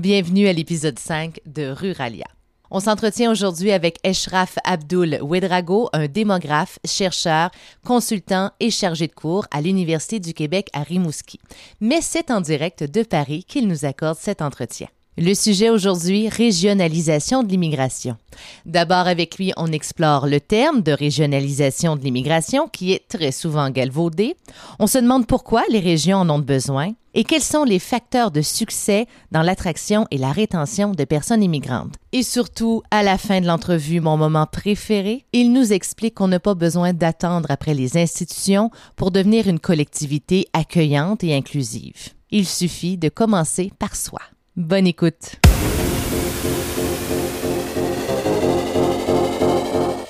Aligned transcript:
Bienvenue 0.00 0.48
à 0.48 0.54
l'épisode 0.54 0.98
5 0.98 1.40
de 1.44 1.68
Ruralia. 1.68 2.24
On 2.70 2.80
s'entretient 2.80 3.30
aujourd'hui 3.30 3.70
avec 3.70 3.98
Eshraf 4.02 4.56
Abdul 4.64 5.20
Wedrago, 5.22 5.90
un 5.92 6.06
démographe, 6.06 6.78
chercheur, 6.86 7.50
consultant 7.84 8.50
et 8.60 8.70
chargé 8.70 9.08
de 9.08 9.12
cours 9.12 9.46
à 9.50 9.60
l'Université 9.60 10.18
du 10.18 10.32
Québec 10.32 10.70
à 10.72 10.84
Rimouski. 10.84 11.38
Mais 11.82 12.00
c'est 12.00 12.30
en 12.30 12.40
direct 12.40 12.82
de 12.82 13.02
Paris 13.02 13.44
qu'il 13.46 13.68
nous 13.68 13.84
accorde 13.84 14.16
cet 14.18 14.40
entretien. 14.40 14.88
Le 15.18 15.34
sujet 15.34 15.68
aujourd'hui, 15.68 16.30
régionalisation 16.30 17.42
de 17.42 17.48
l'immigration. 17.48 18.16
D'abord 18.64 19.06
avec 19.06 19.36
lui, 19.36 19.52
on 19.58 19.70
explore 19.70 20.26
le 20.26 20.40
terme 20.40 20.80
de 20.80 20.92
régionalisation 20.92 21.96
de 21.96 22.02
l'immigration 22.02 22.68
qui 22.68 22.92
est 22.94 23.06
très 23.06 23.32
souvent 23.32 23.68
galvaudé. 23.68 24.34
On 24.78 24.86
se 24.86 24.96
demande 24.96 25.26
pourquoi 25.26 25.62
les 25.68 25.80
régions 25.80 26.16
en 26.16 26.30
ont 26.30 26.38
besoin 26.38 26.94
et 27.14 27.24
quels 27.24 27.42
sont 27.42 27.64
les 27.64 27.78
facteurs 27.78 28.30
de 28.30 28.40
succès 28.40 29.06
dans 29.32 29.42
l'attraction 29.42 30.06
et 30.10 30.18
la 30.18 30.32
rétention 30.32 30.92
de 30.92 31.04
personnes 31.04 31.42
immigrantes? 31.42 31.94
Et 32.12 32.22
surtout, 32.22 32.82
à 32.90 33.02
la 33.02 33.18
fin 33.18 33.40
de 33.40 33.46
l'entrevue, 33.46 34.00
mon 34.00 34.16
moment 34.16 34.46
préféré, 34.46 35.24
il 35.32 35.52
nous 35.52 35.72
explique 35.72 36.14
qu'on 36.14 36.28
n'a 36.28 36.40
pas 36.40 36.54
besoin 36.54 36.92
d'attendre 36.92 37.50
après 37.50 37.74
les 37.74 37.96
institutions 37.96 38.70
pour 38.96 39.10
devenir 39.10 39.48
une 39.48 39.60
collectivité 39.60 40.46
accueillante 40.52 41.24
et 41.24 41.34
inclusive. 41.34 42.10
Il 42.30 42.46
suffit 42.46 42.96
de 42.96 43.08
commencer 43.08 43.72
par 43.78 43.96
soi. 43.96 44.20
Bonne 44.56 44.86
écoute. 44.86 45.36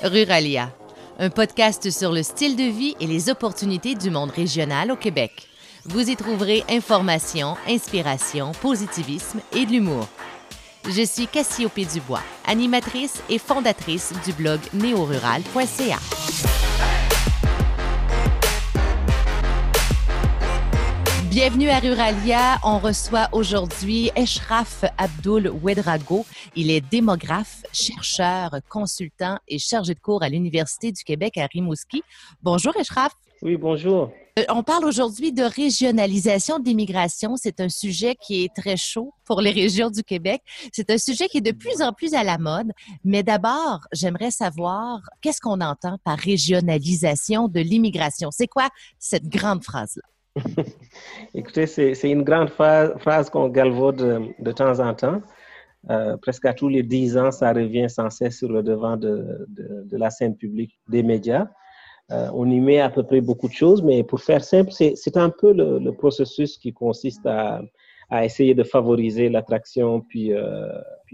Ruralia, 0.03 0.71
un 1.19 1.29
podcast 1.29 1.89
sur 1.89 2.11
le 2.11 2.23
style 2.23 2.55
de 2.55 2.63
vie 2.63 2.95
et 2.99 3.07
les 3.07 3.29
opportunités 3.29 3.95
du 3.95 4.09
monde 4.09 4.31
régional 4.31 4.91
au 4.91 4.95
Québec. 4.95 5.50
Vous 5.85 6.11
y 6.11 6.15
trouverez 6.15 6.63
information, 6.69 7.55
inspiration, 7.67 8.51
positivisme 8.61 9.39
et 9.51 9.65
de 9.65 9.71
l'humour. 9.71 10.07
Je 10.87 11.03
suis 11.03 11.25
Cassiopée 11.25 11.85
Dubois, 11.85 12.21
animatrice 12.45 13.23
et 13.29 13.39
fondatrice 13.39 14.13
du 14.23 14.31
blog 14.33 14.59
néorural.ca. 14.75 15.97
Bienvenue 21.31 21.69
à 21.69 21.79
Ruralia. 21.79 22.59
On 22.63 22.77
reçoit 22.77 23.29
aujourd'hui 23.31 24.11
Eshraf 24.15 24.85
Abdul 24.99 25.51
Wedrago. 25.63 26.27
Il 26.55 26.69
est 26.69 26.81
démographe, 26.91 27.63
chercheur, 27.73 28.51
consultant 28.69 29.39
et 29.47 29.57
chargé 29.57 29.95
de 29.95 29.99
cours 29.99 30.21
à 30.21 30.29
l'Université 30.29 30.91
du 30.91 31.03
Québec 31.03 31.39
à 31.39 31.47
Rimouski. 31.47 32.03
Bonjour 32.43 32.77
Eshraf. 32.77 33.13
Oui, 33.41 33.57
bonjour. 33.57 34.11
Euh, 34.39 34.43
on 34.49 34.63
parle 34.63 34.85
aujourd'hui 34.85 35.33
de 35.33 35.43
régionalisation 35.43 36.59
de 36.59 36.65
l'immigration. 36.65 37.35
C'est 37.35 37.59
un 37.59 37.69
sujet 37.69 38.15
qui 38.15 38.43
est 38.43 38.53
très 38.55 38.77
chaud 38.77 39.13
pour 39.25 39.41
les 39.41 39.51
régions 39.51 39.89
du 39.89 40.03
Québec. 40.03 40.41
C'est 40.71 40.89
un 40.89 40.97
sujet 40.97 41.27
qui 41.27 41.39
est 41.39 41.41
de 41.41 41.51
plus 41.51 41.81
en 41.81 41.91
plus 41.91 42.13
à 42.13 42.23
la 42.23 42.37
mode. 42.37 42.71
Mais 43.03 43.23
d'abord, 43.23 43.81
j'aimerais 43.91 44.31
savoir 44.31 45.01
qu'est-ce 45.21 45.41
qu'on 45.41 45.61
entend 45.61 45.97
par 46.03 46.17
régionalisation 46.17 47.47
de 47.47 47.59
l'immigration? 47.59 48.29
C'est 48.31 48.47
quoi 48.47 48.69
cette 48.99 49.27
grande 49.27 49.63
phrase-là? 49.63 50.03
Écoutez, 51.33 51.67
c'est 51.67 52.09
une 52.09 52.23
grande 52.23 52.49
phrase, 52.49 53.29
qu'on 53.29 53.49
galvaude 53.49 54.33
de, 54.39 54.51
temps 54.53 54.79
en 54.79 54.93
temps. 54.93 55.21
Euh, 55.89 56.15
presque 56.15 56.45
à 56.45 56.53
tous 56.53 56.69
les 56.69 56.83
dix 56.83 57.17
ans, 57.17 57.31
ça 57.31 57.51
revient 57.51 57.89
sans 57.89 58.09
cesse 58.09 58.37
sur 58.37 58.49
le 58.49 58.63
devant 58.63 58.95
de, 58.95 59.45
de, 59.49 59.97
la 59.97 60.09
scène 60.09 60.37
publique 60.37 60.79
des 60.87 61.03
médias. 61.03 61.47
Euh, 62.11 62.29
on 62.33 62.49
y 62.49 62.59
met 62.59 62.79
à 62.79 62.89
peu 62.89 63.03
près 63.03 63.21
beaucoup 63.21 63.47
de 63.47 63.53
choses, 63.53 63.81
mais 63.81 64.03
pour 64.03 64.19
faire 64.21 64.43
simple, 64.43 64.71
c'est 64.71 65.17
un 65.17 65.29
peu 65.29 65.53
le, 65.53 65.91
processus 65.91 66.57
qui 66.57 66.73
consiste 66.73 67.25
à, 67.25 67.61
essayer 68.23 68.53
de 68.53 68.63
favoriser 68.63 69.29
l'attraction 69.29 70.01
puis, 70.01 70.33
euh, 70.33 70.67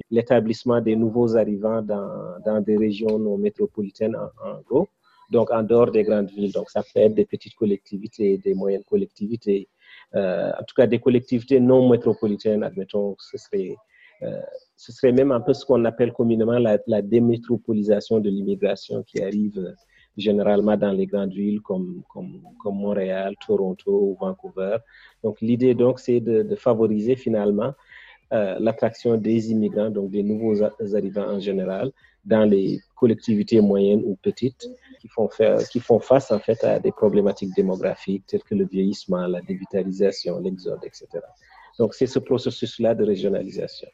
l'établissement 0.10 0.82
des 0.82 0.96
nouveaux 0.96 1.38
arrivants 1.38 1.84
dans, 1.84 2.62
des 2.62 2.76
régions 2.76 3.20
non 3.20 3.38
métropolitaines 3.38 4.16
en, 4.16 4.62
gros 4.68 4.88
donc 5.30 5.52
en 5.52 5.62
dehors 5.62 5.92
des 5.92 6.04
grandes 6.04 6.32
villes. 6.32 6.54
Donc 6.54 6.70
ça 6.72 6.82
peut 6.82 7.02
être 7.02 7.14
des 7.14 7.26
petites 7.26 7.54
collectivités, 7.54 8.38
des 8.38 8.56
moyennes 8.56 8.86
collectivités, 8.86 9.68
euh, 10.16 10.50
en 10.60 10.64
tout 10.64 10.74
cas 10.76 10.88
des 10.88 11.00
collectivités 11.00 11.60
non 11.60 11.88
métropolitaines, 11.88 12.64
admettons, 12.64 13.16
ce 13.20 13.38
serait, 13.38 13.76
ce 14.76 14.92
serait 14.92 15.12
même 15.12 15.32
un 15.32 15.42
peu 15.42 15.54
ce 15.54 15.66
qu'on 15.66 15.86
appelle 15.86 16.14
communément 16.14 16.58
la, 16.58 17.02
démétropolisation 17.04 18.20
de 18.20 18.30
l'immigration 18.30 19.04
qui 19.04 19.22
arrive 19.22 19.76
généralement 20.18 20.76
dans 20.76 20.92
les 20.92 21.06
grandes 21.06 21.34
villes 21.34 21.62
comme, 21.62 22.02
comme, 22.10 22.42
comme 22.60 22.76
Montréal, 22.76 23.36
Toronto 23.46 23.92
ou 23.92 24.18
Vancouver. 24.20 24.78
Donc 25.24 25.40
l'idée 25.42 25.76
donc 25.76 26.00
c'est 26.00 26.20
de, 26.20 26.56
favoriser 26.56 27.16
finalement 27.16 27.74
euh, 28.34 28.58
l'attraction 28.60 29.16
des 29.16 29.52
immigrants, 29.52 29.90
donc 29.90 30.10
des 30.12 30.24
nouveaux 30.24 30.64
arrivants 30.64 31.30
en 31.30 31.40
général, 31.40 31.92
dans 32.26 32.44
les 32.44 32.82
collectivités 32.96 33.62
moyennes 33.62 34.02
ou 34.06 34.18
petites 34.22 34.68
qui 35.00 35.08
font, 35.08 35.30
faire, 35.30 35.58
qui 35.70 35.80
font 35.80 36.00
face 36.00 36.32
en 36.32 36.40
fait 36.40 36.62
à 36.64 36.80
des 36.80 36.92
problématiques 36.92 37.56
démographiques 37.56 38.26
telles 38.28 38.44
que 38.44 38.56
le 38.56 38.66
vieillissement, 38.66 39.28
la 39.28 39.42
dévitalisation, 39.42 40.40
l'exode, 40.40 40.84
etc. 40.84 41.08
Donc 41.80 41.94
c'est 41.94 42.08
ce 42.08 42.20
processus-là 42.20 42.96
de 42.96 43.06
régionalisation. 43.06 43.88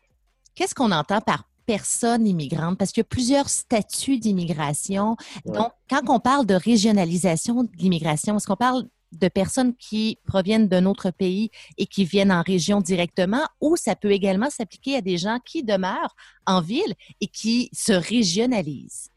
Qu'est-ce 0.56 0.74
qu'on 0.74 0.92
entend 0.92 1.20
par 1.22 1.48
personne 1.66 2.28
immigrante? 2.28 2.78
Parce 2.78 2.92
qu'il 2.92 3.02
y 3.02 3.06
a 3.06 3.10
plusieurs 3.10 3.50
statuts 3.50 4.18
d'immigration. 4.18 5.16
Donc, 5.46 5.72
quand 5.90 6.02
on 6.10 6.20
parle 6.20 6.46
de 6.46 6.56
régionalisation 6.56 7.64
de 7.64 7.70
l'immigration, 7.78 8.38
est-ce 8.38 8.48
qu'on 8.48 8.56
parle 8.56 8.84
de 9.14 9.28
personnes 9.28 9.76
qui 9.76 10.18
proviennent 10.28 10.68
d'un 10.68 10.86
autre 10.86 11.12
pays 11.12 11.52
et 11.78 11.86
qui 11.86 12.06
viennent 12.06 12.32
en 12.32 12.42
région 12.42 12.82
directement, 12.82 13.46
ou 13.62 13.76
ça 13.76 13.96
peut 13.96 14.12
également 14.12 14.50
s'appliquer 14.50 14.98
à 14.98 15.02
des 15.02 15.18
gens 15.18 15.38
qui 15.46 15.64
demeurent 15.64 16.16
en 16.46 16.62
ville 16.62 16.94
et 17.22 17.28
qui 17.28 17.70
se 17.74 17.94
régionalisent? 17.94 19.10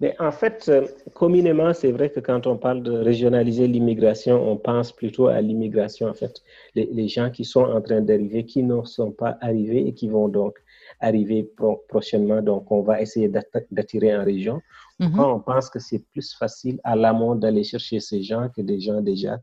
Mais 0.00 0.16
en 0.18 0.32
fait, 0.32 0.66
euh, 0.68 0.86
communément, 1.14 1.72
c'est 1.72 1.92
vrai 1.92 2.10
que 2.10 2.18
quand 2.18 2.46
on 2.46 2.56
parle 2.56 2.82
de 2.82 2.90
régionaliser 2.90 3.68
l'immigration, 3.68 4.50
on 4.50 4.56
pense 4.56 4.90
plutôt 4.90 5.28
à 5.28 5.40
l'immigration, 5.40 6.08
en 6.08 6.14
fait, 6.14 6.42
les, 6.74 6.88
les, 6.92 7.06
gens 7.06 7.30
qui 7.30 7.44
sont 7.44 7.62
en 7.62 7.80
train 7.80 8.00
d'arriver, 8.00 8.44
qui 8.44 8.64
ne 8.64 8.82
sont 8.84 9.12
pas 9.12 9.38
arrivés 9.40 9.86
et 9.86 9.94
qui 9.94 10.08
vont 10.08 10.28
donc 10.28 10.58
arriver 11.00 11.50
prochainement. 11.88 12.42
Donc, 12.42 12.70
on 12.70 12.82
va 12.82 13.00
essayer 13.00 13.28
d'attirer 13.70 14.16
en 14.16 14.24
région. 14.24 14.60
Mm 15.00 15.18
on 15.18 15.40
pense 15.40 15.68
que 15.70 15.80
c'est 15.80 16.02
plus 16.12 16.34
facile 16.34 16.80
à 16.84 16.94
l'amont 16.94 17.34
d'aller 17.34 17.64
chercher 17.64 18.00
ces 18.00 18.22
gens 18.22 18.48
que 18.54 18.62
des 18.62 18.80
gens 18.80 19.00
déjà 19.00 19.38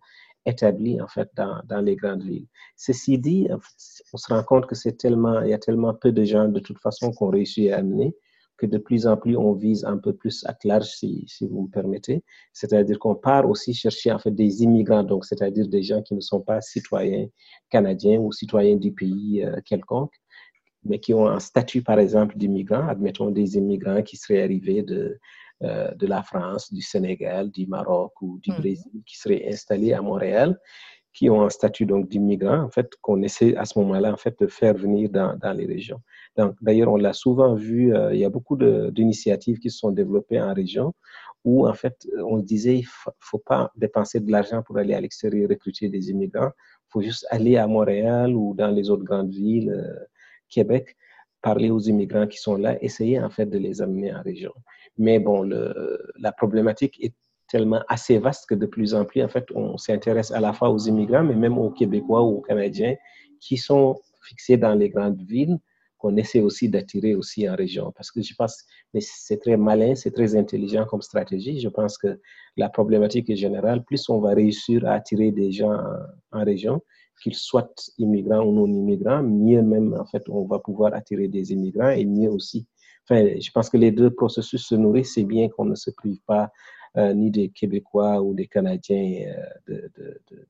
établis, 0.46 1.00
en 1.02 1.08
fait, 1.08 1.30
dans, 1.36 1.62
dans 1.66 1.82
les 1.82 1.96
grandes 1.96 2.24
villes. 2.24 2.48
Ceci 2.78 3.18
dit, 3.20 3.48
on 4.14 4.18
se 4.18 4.34
rend 4.34 4.44
compte 4.44 4.66
que 4.66 4.76
c'est 4.76 4.98
tellement, 4.98 5.42
il 5.42 5.50
y 5.50 5.54
a 5.54 5.60
tellement 5.60 5.94
peu 5.94 6.12
de 6.12 6.24
gens, 6.24 6.48
de 6.48 6.60
toute 6.60 6.80
façon, 6.80 7.12
qu'on 7.12 7.30
réussit 7.30 7.72
à 7.72 7.78
amener 7.78 8.16
que 8.62 8.68
de 8.68 8.78
plus 8.78 9.08
en 9.08 9.18
plus 9.18 9.36
on 9.36 9.54
vise 9.54 9.84
un 9.86 9.98
peu 9.98 10.14
plus 10.14 10.46
à 10.46 10.56
large, 10.64 10.86
si, 10.86 11.26
si 11.28 11.48
vous 11.48 11.64
me 11.64 11.68
permettez. 11.68 12.24
C'est-à-dire 12.54 13.00
qu'on 13.00 13.16
part 13.16 13.50
aussi 13.50 13.74
chercher 13.74 14.12
en 14.12 14.20
fait 14.20 14.32
des 14.32 14.62
immigrants, 14.62 15.04
donc 15.04 15.26
c'est-à-dire 15.26 15.68
des 15.68 15.82
gens 15.82 16.04
qui 16.04 16.14
ne 16.14 16.22
sont 16.22 16.42
pas 16.42 16.62
citoyens 16.62 17.28
canadiens 17.72 18.20
ou 18.20 18.32
citoyens 18.32 18.76
du 18.76 18.92
pays 18.92 19.44
euh, 19.44 19.60
quelconque, 19.66 20.14
mais 20.84 21.00
qui 21.00 21.14
ont 21.14 21.28
un 21.28 21.40
statut, 21.40 21.82
par 21.82 22.00
exemple, 22.00 22.38
d'immigrants, 22.38 22.88
admettons 22.88 23.32
des 23.32 23.58
immigrants 23.58 24.02
qui 24.02 24.18
seraient 24.18 24.44
arrivés 24.44 24.84
de, 24.84 25.20
euh, 25.64 25.92
de 25.96 26.08
la 26.08 26.24
France, 26.24 26.74
du 26.74 26.82
Sénégal, 26.82 27.52
du 27.52 27.68
Maroc 27.68 28.14
ou 28.22 28.40
du 28.40 28.52
mmh. 28.52 28.56
Brésil, 28.56 28.92
qui 29.06 29.18
seraient 29.18 29.48
installés 29.48 29.94
à 29.94 30.02
Montréal, 30.02 30.60
qui 31.14 31.30
ont 31.30 31.42
un 31.44 31.50
statut 31.50 31.86
donc 31.86 32.08
d'immigrants, 32.10 32.64
en 32.64 32.70
fait, 32.70 32.90
qu'on 33.02 33.22
essaie 33.22 33.56
à 33.58 33.66
ce 33.66 33.78
moment-là, 33.80 34.14
en 34.14 34.18
fait, 34.18 34.40
de 34.40 34.48
faire 34.48 34.74
venir 34.74 35.10
dans, 35.10 35.38
dans 35.38 35.54
les 35.54 35.66
régions. 35.66 36.02
Donc, 36.38 36.56
d'ailleurs, 36.62 36.92
on 36.92 36.96
l'a 36.96 37.14
souvent 37.14 37.54
vu, 37.54 37.94
euh, 37.94 38.14
il 38.14 38.20
y 38.20 38.26
a 38.26 38.30
beaucoup 38.30 38.58
d'initiatives 38.58 39.60
qui 39.60 39.70
se 39.70 39.78
sont 39.80 39.92
développées 39.92 40.42
en 40.42 40.54
région 40.54 40.94
où, 41.44 41.68
en 41.68 41.74
fait, 41.74 42.08
on 42.24 42.40
se 42.40 42.46
disait, 42.46 42.78
il 42.78 42.86
ne 43.08 43.12
faut 43.20 43.40
pas 43.40 43.72
dépenser 43.76 44.20
de 44.20 44.32
l'argent 44.32 44.62
pour 44.64 44.78
aller 44.78 44.94
à 44.94 45.02
l'extérieur 45.02 45.50
recruter 45.50 45.90
des 45.90 46.10
immigrants, 46.10 46.52
il 46.56 46.90
faut 46.90 47.02
juste 47.02 47.26
aller 47.30 47.58
à 47.58 47.68
Montréal 47.68 48.36
ou 48.36 48.54
dans 48.54 48.70
les 48.70 48.90
autres 48.90 49.04
grandes 49.04 49.32
villes. 49.32 49.72
Euh, 49.72 50.06
Québec, 50.52 50.96
parler 51.42 51.72
aux 51.72 51.80
immigrants 51.80 52.28
qui 52.28 52.38
sont 52.38 52.56
là, 52.56 52.78
essayer 52.84 53.20
en 53.20 53.30
fait 53.30 53.48
de 53.48 53.58
les 53.58 53.82
amener 53.82 54.14
en 54.14 54.22
région. 54.22 54.54
Mais 54.98 55.18
bon, 55.18 55.44
la 56.20 56.32
problématique 56.32 57.04
est 57.04 57.16
tellement 57.48 57.82
assez 57.90 58.18
vaste 58.20 58.48
que 58.48 58.56
de 58.56 58.66
plus 58.66 58.94
en 58.94 59.06
plus, 59.06 59.24
en 59.24 59.28
fait, 59.28 59.46
on 59.56 59.78
s'intéresse 59.78 60.32
à 60.32 60.40
la 60.40 60.54
fois 60.54 60.70
aux 60.70 60.78
immigrants, 60.78 61.24
mais 61.24 61.36
même 61.36 61.58
aux 61.58 61.72
Québécois 61.72 62.22
ou 62.24 62.38
aux 62.38 62.42
Canadiens 62.42 62.96
qui 63.40 63.58
sont 63.58 64.00
fixés 64.22 64.58
dans 64.58 64.76
les 64.76 64.90
grandes 64.90 65.22
villes, 65.22 65.58
qu'on 65.98 66.16
essaie 66.18 66.42
aussi 66.42 66.70
d'attirer 66.70 67.14
aussi 67.14 67.48
en 67.50 67.56
région. 67.56 67.92
Parce 67.96 68.12
que 68.12 68.22
je 68.22 68.34
pense, 68.36 68.64
mais 68.94 69.02
c'est 69.02 69.38
très 69.38 69.58
malin, 69.58 69.94
c'est 69.96 70.12
très 70.12 70.36
intelligent 70.36 70.86
comme 70.86 71.02
stratégie. 71.02 71.60
Je 71.60 71.70
pense 71.70 71.98
que 71.98 72.20
la 72.58 72.70
problématique 72.70 73.30
est 73.30 73.36
générale. 73.36 73.84
Plus 73.84 74.10
on 74.10 74.20
va 74.20 74.34
réussir 74.34 74.86
à 74.88 74.94
attirer 74.94 75.32
des 75.32 75.52
gens 75.52 75.74
en, 75.74 76.40
en 76.40 76.44
région, 76.44 76.82
qu'ils 77.22 77.36
soient 77.36 77.72
immigrants 77.98 78.44
ou 78.44 78.54
non 78.54 78.68
immigrants, 78.68 79.24
mieux 79.24 79.62
même, 79.62 79.96
en 80.00 80.06
fait, 80.06 80.24
on 80.30 80.46
va 80.46 80.60
pouvoir 80.60 80.94
attirer 80.94 81.28
des 81.28 81.52
immigrants 81.52 81.90
et 81.90 82.06
mieux 82.06 82.30
aussi. 82.30 82.68
Enfin, 83.10 83.26
je 83.40 83.52
pense 83.52 83.70
que 83.70 83.78
les 83.78 83.92
deux 83.92 84.12
processus 84.12 84.66
se 84.66 84.76
nourrissent. 84.76 85.14
C'est 85.16 85.24
bien 85.24 85.50
qu'on 85.50 85.66
ne 85.66 85.76
se 85.76 85.92
prive 85.92 86.20
pas 86.26 86.50
ni 86.98 87.32
des 87.32 87.50
Québécois 87.50 88.22
ou 88.22 88.34
des 88.34 88.48
Canadiens 88.48 89.34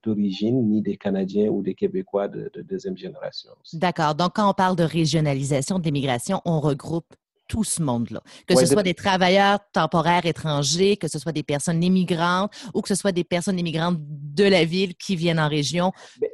d'origine, 0.04 0.68
ni 0.70 0.82
des 0.82 0.98
Canadiens 0.98 1.50
ou 1.50 1.62
des 1.62 1.76
Québécois 1.76 2.28
de, 2.28 2.52
deuxième 2.64 2.98
génération. 2.98 3.52
D'accord. 3.74 4.16
Donc, 4.16 4.34
quand 4.36 4.50
on 4.50 4.54
parle 4.54 4.76
de 4.76 4.84
régionalisation 4.84 5.80
de 5.80 5.84
l'immigration, 5.84 6.42
on 6.46 6.60
regroupe 6.60 7.14
tout 7.48 7.66
ce 7.66 7.82
monde-là. 7.82 8.22
Que 8.48 8.56
ce 8.56 8.66
soit 8.66 8.82
des 8.82 8.94
travailleurs 8.94 9.60
temporaires 9.74 10.26
étrangers, 10.26 10.96
que 10.96 11.10
ce 11.10 11.20
soit 11.20 11.34
des 11.34 11.44
personnes 11.44 11.84
immigrantes 11.84 12.52
ou 12.74 12.82
que 12.82 12.88
ce 12.88 12.96
soit 12.96 13.12
des 13.12 13.26
personnes 13.26 13.60
immigrantes 13.60 13.98
de 14.00 14.46
la 14.46 14.64
ville 14.64 14.96
qui 14.96 15.18
viennent 15.18 15.40
en 15.40 15.50
région. 15.50 15.92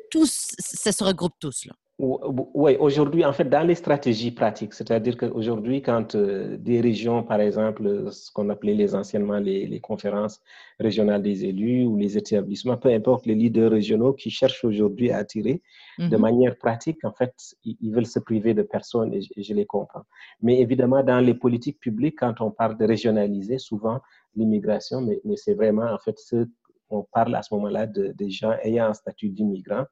Tous, 0.09 0.55
ça 0.59 0.91
se 0.91 1.03
regroupe 1.03 1.33
tous, 1.39 1.65
là. 1.65 1.73
Oui, 1.99 2.75
aujourd'hui, 2.79 3.25
en 3.25 3.33
fait, 3.33 3.45
dans 3.45 3.65
les 3.65 3.73
stratégies 3.73 4.29
pratiques, 4.29 4.75
c'est-à-dire 4.75 5.17
qu'aujourd'hui, 5.17 5.81
quand 5.81 6.13
euh, 6.13 6.55
des 6.55 6.79
régions, 6.79 7.23
par 7.23 7.41
exemple, 7.41 8.11
ce 8.11 8.31
qu'on 8.31 8.49
appelait 8.49 8.75
les 8.75 8.93
anciennement 8.93 9.39
les, 9.39 9.79
conférences 9.79 10.39
régionales 10.79 11.23
des 11.23 11.45
élus 11.45 11.85
ou 11.85 11.97
les 11.97 12.15
établissements, 12.15 12.77
peu 12.77 12.89
importe 12.89 13.25
les 13.25 13.33
leaders 13.33 13.71
régionaux 13.71 14.13
qui 14.13 14.29
cherchent 14.29 14.63
aujourd'hui 14.63 15.09
à 15.09 15.17
attirer, 15.17 15.63
de 15.97 16.03
mm-hmm. 16.03 16.17
manière 16.19 16.55
pratique, 16.55 17.03
en 17.03 17.13
fait, 17.13 17.33
ils, 17.63 17.91
veulent 17.91 18.05
se 18.05 18.19
priver 18.19 18.53
de 18.53 18.61
personnes 18.61 19.11
et 19.15 19.21
je, 19.43 19.53
les 19.55 19.65
comprends. 19.65 20.03
Mais 20.43 20.59
évidemment, 20.59 21.03
dans 21.03 21.19
les 21.19 21.33
politiques 21.33 21.79
publiques, 21.79 22.19
quand 22.19 22.41
on 22.41 22.51
parle 22.51 22.77
de 22.77 22.85
régionaliser, 22.85 23.57
souvent 23.57 24.01
l'immigration, 24.35 25.01
mais, 25.01 25.19
mais 25.25 25.35
c'est 25.35 25.55
vraiment, 25.55 25.91
en 25.91 25.97
fait, 25.97 26.19
ce, 26.19 26.45
on 26.89 27.03
parle 27.11 27.35
à 27.35 27.43
ce 27.43 27.53
moment-là 27.53 27.87
de, 27.87 28.13
des 28.15 28.29
gens 28.29 28.53
ayant 28.63 28.87
un 28.87 28.93
statut 28.93 29.29
d'immigrant 29.29 29.85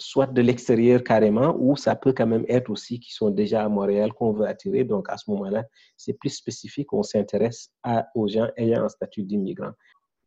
soit 0.00 0.26
de 0.26 0.40
l'extérieur 0.40 1.04
carrément, 1.04 1.54
ou 1.58 1.76
ça 1.76 1.94
peut 1.94 2.12
quand 2.12 2.26
même 2.26 2.44
être 2.48 2.70
aussi 2.70 2.98
qui 3.00 3.12
sont 3.12 3.30
déjà 3.30 3.64
à 3.64 3.68
Montréal 3.68 4.12
qu'on 4.12 4.32
veut 4.32 4.46
attirer. 4.46 4.84
Donc 4.84 5.08
à 5.08 5.16
ce 5.16 5.30
moment-là, 5.30 5.64
c'est 5.96 6.14
plus 6.14 6.30
spécifique, 6.30 6.92
on 6.92 7.02
s'intéresse 7.02 7.70
aux 8.14 8.28
gens 8.28 8.48
ayant 8.56 8.84
un 8.84 8.88
statut 8.88 9.22
d'immigrant. 9.22 9.72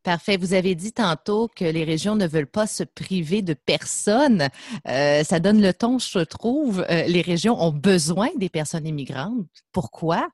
Parfait. 0.03 0.35
Vous 0.35 0.53
avez 0.53 0.75
dit 0.75 0.91
tantôt 0.91 1.47
que 1.47 1.63
les 1.63 1.85
régions 1.85 2.15
ne 2.15 2.27
veulent 2.27 2.45
pas 2.45 2.67
se 2.67 2.83
priver 2.83 3.41
de 3.41 3.53
personne. 3.53 4.49
Euh, 4.85 5.23
ça 5.23 5.39
donne 5.39 5.61
le 5.61 5.73
ton, 5.73 5.97
je 5.97 6.19
trouve. 6.19 6.85
Euh, 6.89 7.03
les 7.03 7.21
régions 7.21 7.57
ont 7.61 7.71
besoin 7.71 8.27
des 8.35 8.49
personnes 8.49 8.85
immigrantes. 8.85 9.47
Pourquoi? 9.71 10.27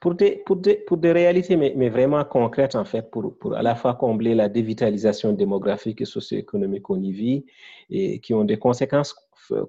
Pour 0.00 0.14
des, 0.14 0.42
pour 0.44 0.56
des, 0.56 0.74
pour 0.74 0.96
des 0.96 1.12
réalités, 1.12 1.56
mais, 1.56 1.72
mais, 1.76 1.88
vraiment 1.88 2.24
concrètes, 2.24 2.74
en 2.74 2.84
fait, 2.84 3.10
pour, 3.10 3.36
pour 3.38 3.54
à 3.54 3.62
la 3.62 3.74
fois 3.74 3.94
combler 3.94 4.34
la 4.34 4.48
dévitalisation 4.48 5.32
démographique 5.32 6.00
et 6.00 6.04
socio-économique 6.04 6.82
qu'on 6.82 7.00
y 7.00 7.12
vit, 7.12 7.44
et 7.90 8.18
qui 8.20 8.34
ont 8.34 8.44
des 8.44 8.58
conséquences 8.58 9.14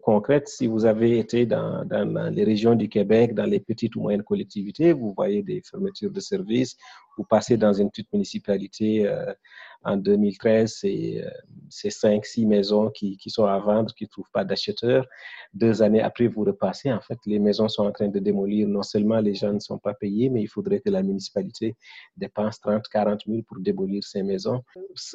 concrètes. 0.01 0.47
Si 0.47 0.67
vous 0.67 0.85
avez 0.85 1.19
été 1.19 1.45
dans, 1.45 1.85
dans, 1.85 2.33
les 2.33 2.43
régions 2.43 2.75
du 2.75 2.89
Québec, 2.89 3.33
dans 3.33 3.45
les 3.45 3.59
petites 3.59 3.95
ou 3.95 4.01
moyennes 4.01 4.23
collectivités, 4.23 4.93
vous 4.93 5.13
voyez 5.15 5.43
des 5.43 5.61
fermetures 5.61 6.11
de 6.11 6.19
services, 6.19 6.77
vous 7.17 7.23
passez 7.23 7.57
dans 7.57 7.73
une 7.73 7.89
petite 7.89 8.11
municipalité 8.13 9.07
euh, 9.07 9.33
en 9.83 9.97
2013, 9.97 10.77
c'est 10.81 11.23
euh, 11.23 11.29
ces 11.69 11.89
cinq, 11.89 12.25
six 12.25 12.45
maisons 12.45 12.89
qui, 12.89 13.17
qui, 13.17 13.29
sont 13.29 13.45
à 13.45 13.57
vendre, 13.59 13.93
qui 13.93 14.05
ne 14.05 14.09
trouvent 14.09 14.31
pas 14.31 14.43
d'acheteurs. 14.43 15.05
Deux 15.53 15.81
années 15.81 16.01
après, 16.01 16.27
vous 16.27 16.43
repassez. 16.43 16.91
En 16.91 17.01
fait, 17.01 17.17
les 17.25 17.39
maisons 17.39 17.67
sont 17.67 17.85
en 17.85 17.91
train 17.91 18.07
de 18.07 18.19
démolir. 18.19 18.67
Non 18.67 18.83
seulement 18.83 19.19
les 19.19 19.35
gens 19.35 19.53
ne 19.53 19.59
sont 19.59 19.77
pas 19.77 19.93
payés, 19.93 20.29
mais 20.29 20.41
il 20.41 20.47
faudrait 20.47 20.79
que 20.79 20.89
la 20.89 21.03
municipalité 21.03 21.75
dépense 22.15 22.59
30, 22.59 22.87
40 22.87 23.21
000 23.27 23.41
pour 23.47 23.59
démolir 23.59 24.03
ces 24.03 24.23
maisons. 24.23 24.63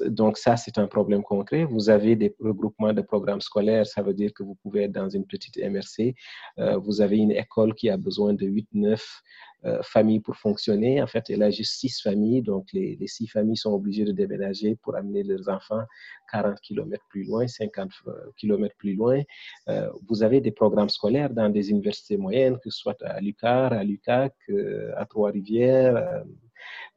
Donc 0.07 0.39
ça, 0.39 0.57
c'est 0.57 0.79
un 0.79 0.87
problème 0.87 1.23
concret. 1.23 1.65
Vous 1.65 1.91
avez 1.91 2.17
des 2.17 2.35
regroupements 2.41 2.93
de 2.93 3.03
programmes 3.03 3.41
scolaires. 3.41 3.87
Ça 3.87 4.03
veut 4.03 4.15
dire 4.15 4.33
que 4.35 4.43
vous 4.43 4.55
pouvez 4.57 4.85
être 4.85 4.93
dans 4.93 5.09
une 5.09 5.27
petite 5.27 5.57
MRC. 5.59 6.15
Euh, 6.59 6.77
vous 6.79 7.01
avez 7.01 7.19
une 7.19 7.33
école 7.33 7.75
qui 7.75 7.91
a 7.91 7.97
besoin 7.97 8.35
de 8.35 8.47
8, 8.47 8.69
9 8.73 9.23
euh, 9.65 9.81
familles 9.83 10.19
pour 10.19 10.35
fonctionner. 10.35 11.01
En 11.01 11.07
fait, 11.07 11.31
elle 11.31 11.43
a 11.45 11.51
juste 11.51 11.75
six 11.75 12.01
familles, 12.01 12.43
donc 12.43 12.73
les, 12.73 12.99
six 13.07 13.29
familles 13.29 13.57
sont 13.57 13.73
obligées 13.73 14.05
de 14.05 14.11
déménager 14.11 14.75
pour 14.83 14.97
amener 14.97 15.23
leurs 15.23 15.49
enfants 15.49 15.85
40 16.33 16.61
km 16.61 17.01
plus 17.09 17.23
loin, 17.23 17.47
50 17.47 17.91
euh, 18.09 18.13
km 18.37 18.75
plus 18.77 18.95
loin. 18.95 19.23
Euh, 19.69 19.89
vous 20.09 20.25
avez 20.25 20.41
des 20.41 20.51
programmes 20.51 20.89
scolaires 20.89 21.31
dans 21.31 21.49
des 21.49 21.71
universités 21.71 22.17
moyennes, 22.17 22.59
que 22.59 22.71
ce 22.71 22.79
soit 22.79 23.01
à 23.03 23.21
Lucar, 23.21 23.73
à 23.73 23.85
Lucac, 23.85 24.35
à 24.97 25.07
Trois-Rivières, 25.07 26.25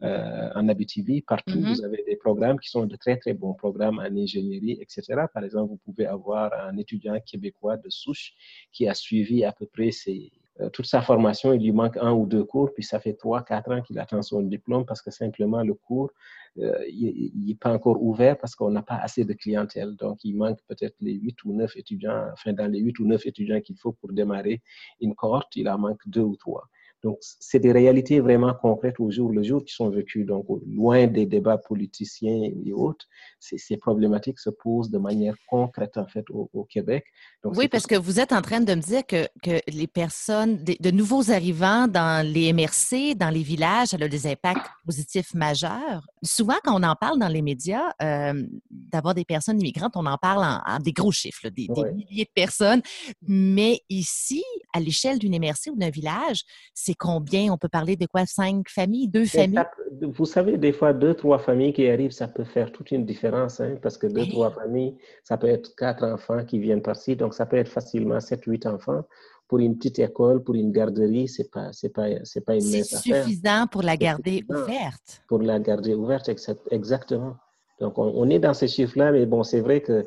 en 0.01 0.68
Abitibi, 0.68 1.21
partout, 1.21 1.59
mm-hmm. 1.59 1.75
vous 1.75 1.83
avez 1.83 2.03
des 2.03 2.15
programmes 2.15 2.59
qui 2.59 2.69
sont 2.69 2.85
de 2.85 2.95
très, 2.95 3.18
très 3.18 3.33
bons 3.33 3.53
programmes 3.53 4.00
en 4.00 4.15
ingénierie, 4.18 4.79
etc. 4.81 5.25
Par 5.31 5.44
exemple, 5.44 5.69
vous 5.69 5.79
pouvez 5.85 6.07
avoir 6.07 6.51
un 6.68 6.77
étudiant 6.77 7.19
québécois 7.19 7.77
de 7.77 7.89
souche 7.89 8.33
qui 8.71 8.88
a 8.88 8.95
suivi 8.95 9.44
à 9.44 9.51
peu 9.51 9.68
près 9.68 9.91
ces 9.91 10.31
toute 10.72 10.86
sa 10.86 11.02
formation, 11.02 11.54
il 11.54 11.62
lui 11.62 11.72
manque 11.72 11.98
un 11.98 12.13
ou 12.13 12.25
deux 12.25 12.44
cours, 12.44 12.74
puis 12.74 12.84
ça 12.84 13.00
fait 13.00 13.13
trois, 13.13 13.44
quatre 13.44 13.72
ans 13.72 13.81
qu'il 13.81 14.00
attend 14.00 14.22
son 14.22 14.42
diplôme 14.42 14.86
parce 14.86 15.02
que 15.02 15.12
simplement 15.12 15.62
le 15.63 15.74
cours, 15.74 16.12
euh, 16.60 16.86
il 16.88 17.31
n'est 17.36 17.56
pas 17.56 17.74
encore 17.74 18.02
ouvert 18.02 18.38
parce 18.38 18.56
qu'on 18.56 18.72
n'a 18.72 18.81
pas 18.81 18.96
assez 18.96 19.25
de 19.25 19.34
clientèle. 19.34 19.96
Donc, 19.96 20.24
il 20.24 20.36
manque 20.38 20.60
peut-être 20.68 20.96
les 21.02 21.13
huit 21.13 21.44
ou 21.44 21.54
neuf 21.54 21.75
étudiants, 21.75 22.28
enfin, 22.31 22.54
dans 22.54 22.72
les 22.72 22.80
huit 22.80 22.98
ou 23.00 23.06
neuf 23.06 23.25
étudiants 23.25 23.60
qu'il 23.60 23.78
faut 23.78 23.92
pour 23.92 24.13
démarrer 24.13 24.62
une 25.02 25.16
cohorte, 25.16 25.56
il 25.56 25.68
en 25.68 25.78
manque 25.78 26.02
deux 26.07 26.22
ou 26.22 26.38
trois. 26.38 26.69
Donc, 27.03 27.18
c'est 27.21 27.59
des 27.59 27.71
réalités 27.71 28.19
vraiment 28.19 28.53
concrètes 28.53 29.00
au 29.00 29.12
jour 29.12 29.31
le 29.31 29.44
jour 29.44 29.63
qui 29.63 29.74
sont 29.74 29.89
vécues. 29.89 30.25
Donc, 30.25 30.45
loin 30.68 31.06
des 31.07 31.25
débats 31.25 31.57
politiciens 31.57 32.50
et 32.65 32.74
autres, 32.74 33.06
ces 33.39 33.77
problématiques 33.77 34.39
se 34.39 34.50
posent 34.50 34.89
de 34.89 34.97
manière 34.97 35.36
concrète, 35.47 35.97
en 35.97 36.07
fait, 36.07 36.25
au, 36.31 36.63
Québec. 36.63 37.06
oui, 37.44 37.68
parce 37.68 37.86
que 37.86 37.95
vous 37.95 38.19
êtes 38.19 38.31
en 38.31 38.42
train 38.42 38.59
de 38.59 38.74
me 38.74 38.81
dire 38.81 39.06
que, 39.06 39.27
que 39.44 39.59
les 39.68 39.88
personnes, 39.88 40.63
de, 40.63 40.92
nouveaux 40.92 41.30
arrivants 41.30 41.88
dans 41.88 42.25
les 42.25 42.51
MRC, 42.53 43.15
dans 43.15 43.30
les 43.30 43.44
villages, 43.44 43.89
ça 43.89 43.97
a 44.00 44.07
des 44.07 44.27
impacts 44.27 44.65
positifs 44.83 45.33
majeurs. 45.36 46.07
Souvent, 46.24 46.56
quand 46.63 46.80
on 46.80 46.83
en 46.83 46.95
parle 46.95 47.19
dans 47.19 47.27
les 47.27 47.44
médias, 47.44 47.94
euh, 48.01 48.47
d'avoir 48.71 49.13
des 49.13 49.25
personnes 49.25 49.59
immigrantes, 49.59 49.94
on 49.95 50.06
en 50.07 50.18
parle 50.18 50.44
en, 50.44 50.80
des 50.80 50.92
gros 50.92 51.12
chiffres, 51.12 51.50
des, 51.50 51.68
des 51.68 51.92
milliers 51.94 52.25
de 52.25 52.33
personnes. 52.33 52.81
Mais 53.27 53.81
ici, 53.89 54.44
à 54.74 54.80
l'échelle 54.80 55.19
d'une 55.19 55.38
MRC 55.38 55.69
ou 55.71 55.75
d'un 55.75 55.92
village, 55.92 56.44
c'est 56.85 56.93
combien? 56.93 57.51
On 57.51 57.57
peut 57.57 57.69
parler 57.69 57.95
de 57.95 58.05
quoi? 58.05 58.25
Cinq 58.25 58.69
familles? 58.69 59.07
Deux 59.07 59.25
familles? 59.25 59.63
vous 60.01 60.25
savez, 60.25 60.57
des 60.57 60.71
fois, 60.71 60.93
deux, 60.93 61.15
trois 61.15 61.39
familles 61.39 61.73
qui 61.73 61.89
arrivent, 61.89 62.11
ça 62.11 62.27
peut 62.27 62.43
faire 62.43 62.71
toute 62.71 62.91
une 62.91 63.05
différence, 63.05 63.59
hein, 63.59 63.75
parce 63.81 63.97
que 63.97 64.07
deux, 64.07 64.27
trois 64.27 64.51
familles, 64.51 64.95
ça 65.23 65.37
peut 65.37 65.47
être 65.47 65.75
quatre 65.75 66.05
enfants 66.05 66.43
qui 66.45 66.59
viennent 66.59 66.81
par-ci, 66.81 67.15
donc 67.15 67.33
ça 67.33 67.45
peut 67.45 67.57
être 67.57 67.69
facilement 67.69 68.19
sept, 68.19 68.43
huit 68.45 68.65
enfants. 68.65 69.03
Pour 69.47 69.59
une 69.59 69.77
petite 69.77 69.99
école, 69.99 70.43
pour 70.43 70.55
une 70.55 70.71
garderie, 70.71 71.27
c'est 71.27 71.51
pas, 71.51 71.69
c'est 71.71 71.93
pas, 71.93 72.07
c'est 72.23 72.43
pas 72.43 72.55
une. 72.55 72.61
C'est 72.61 72.83
suffisant 72.83 73.67
pour 73.71 73.83
la 73.83 73.95
garder 73.95 74.43
ouverte. 74.49 75.23
Pour 75.27 75.39
la 75.39 75.59
garder 75.59 75.93
ouverte, 75.93 76.29
exactement. 76.71 77.35
Donc, 77.79 77.97
on, 77.97 78.11
on 78.15 78.29
est 78.29 78.39
dans 78.39 78.53
ces 78.55 78.67
chiffres-là, 78.67 79.11
mais 79.11 79.25
bon, 79.25 79.43
c'est 79.43 79.59
vrai 79.59 79.81
que 79.81 80.05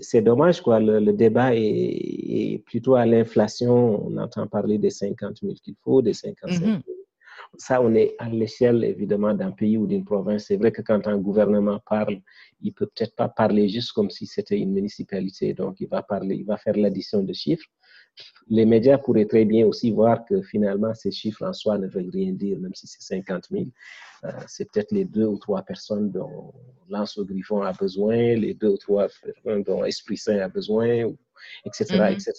c'est 0.00 0.22
dommage, 0.22 0.60
quoi. 0.60 0.80
Le, 0.80 1.12
débat 1.12 1.50
est, 1.54 2.62
plutôt 2.66 2.94
à 2.96 3.06
l'inflation. 3.06 4.06
On 4.06 4.16
entend 4.16 4.46
parler 4.46 4.78
des 4.78 4.90
50 4.90 5.38
000 5.42 5.54
qu'il 5.62 5.76
faut, 5.82 6.02
des 6.02 6.12
55 6.12 6.58
000. 6.58 6.70
Mm-hmm. 6.72 6.82
Ça, 7.58 7.80
on 7.80 7.94
est 7.94 8.16
à 8.18 8.28
l'échelle, 8.28 8.82
évidemment, 8.84 9.32
d'un 9.32 9.52
pays 9.52 9.76
ou 9.76 9.86
d'une 9.86 10.04
province. 10.04 10.46
C'est 10.46 10.56
vrai 10.56 10.72
que 10.72 10.82
quand 10.82 11.06
un 11.06 11.18
gouvernement 11.18 11.80
parle, 11.88 12.18
il 12.60 12.72
peut 12.72 12.86
peut-être 12.86 13.14
pas 13.14 13.28
parler 13.28 13.68
juste 13.68 13.92
comme 13.92 14.10
si 14.10 14.26
c'était 14.26 14.58
une 14.58 14.72
municipalité. 14.72 15.54
Donc, 15.54 15.76
il 15.80 15.88
va 15.88 16.02
parler, 16.02 16.34
il 16.34 16.44
va 16.44 16.56
faire 16.56 16.76
l'addition 16.76 17.22
de 17.22 17.32
chiffres 17.32 17.66
les 18.48 18.64
médias 18.64 18.98
pourraient 18.98 19.26
très 19.26 19.44
bien 19.44 19.66
aussi 19.66 19.90
voir 19.90 20.24
que 20.24 20.42
finalement, 20.42 20.94
ces 20.94 21.10
chiffres 21.10 21.44
en 21.44 21.52
soi 21.52 21.78
ne 21.78 21.88
veulent 21.88 22.10
rien 22.10 22.32
dire, 22.32 22.58
même 22.58 22.74
si 22.74 22.86
c'est 22.86 23.02
50 23.02 23.48
000. 23.50 23.64
Euh, 24.24 24.30
c'est 24.46 24.70
peut-être 24.70 24.92
les 24.92 25.04
deux 25.04 25.26
ou 25.26 25.38
trois 25.38 25.62
personnes 25.62 26.10
dont 26.10 26.52
Lance 26.88 27.18
au 27.18 27.24
Griffon 27.24 27.62
a 27.62 27.72
besoin, 27.72 28.34
les 28.34 28.54
deux 28.54 28.68
ou 28.68 28.76
trois 28.76 29.08
personnes 29.22 29.62
dont 29.64 29.84
Esprit 29.84 30.16
Saint 30.16 30.38
a 30.38 30.48
besoin, 30.48 31.12
etc., 31.64 32.10
etc. 32.10 32.32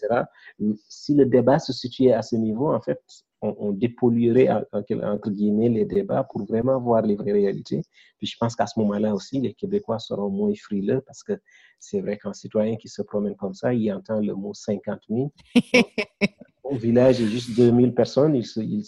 Si 0.87 1.15
le 1.15 1.25
débat 1.25 1.59
se 1.59 1.73
situait 1.73 2.13
à 2.13 2.21
ce 2.21 2.35
niveau, 2.35 2.73
en 2.73 2.81
fait, 2.81 3.01
on, 3.41 3.71
dépolluerait, 3.71 4.49
entre 4.49 5.29
guillemets, 5.29 5.69
les 5.69 5.85
débats 5.85 6.23
pour 6.23 6.45
vraiment 6.45 6.79
voir 6.79 7.03
les 7.03 7.15
vraies 7.15 7.33
réalités. 7.33 7.81
Puis 8.17 8.27
je 8.27 8.35
pense 8.39 8.55
qu'à 8.55 8.65
ce 8.65 8.79
moment-là 8.79 9.13
aussi, 9.13 9.39
les 9.39 9.53
Québécois 9.53 9.99
seront 9.99 10.29
moins 10.29 10.53
frileux 10.55 11.01
parce 11.05 11.23
que 11.23 11.33
c'est 11.79 12.01
vrai 12.01 12.17
qu'un 12.17 12.33
citoyen 12.33 12.77
qui 12.77 12.87
se 12.87 13.01
promène 13.01 13.35
comme 13.35 13.53
ça, 13.53 13.73
il 13.73 13.91
entend 13.93 14.19
le 14.19 14.33
mot 14.33 14.53
50 14.53 15.01
000. 15.09 15.31
Au 16.63 16.75
village, 16.75 17.19
il 17.19 17.25
y 17.25 17.27
a 17.27 17.31
juste 17.31 17.55
2000 17.55 17.93
personnes. 17.93 18.35
Il, 18.35 18.83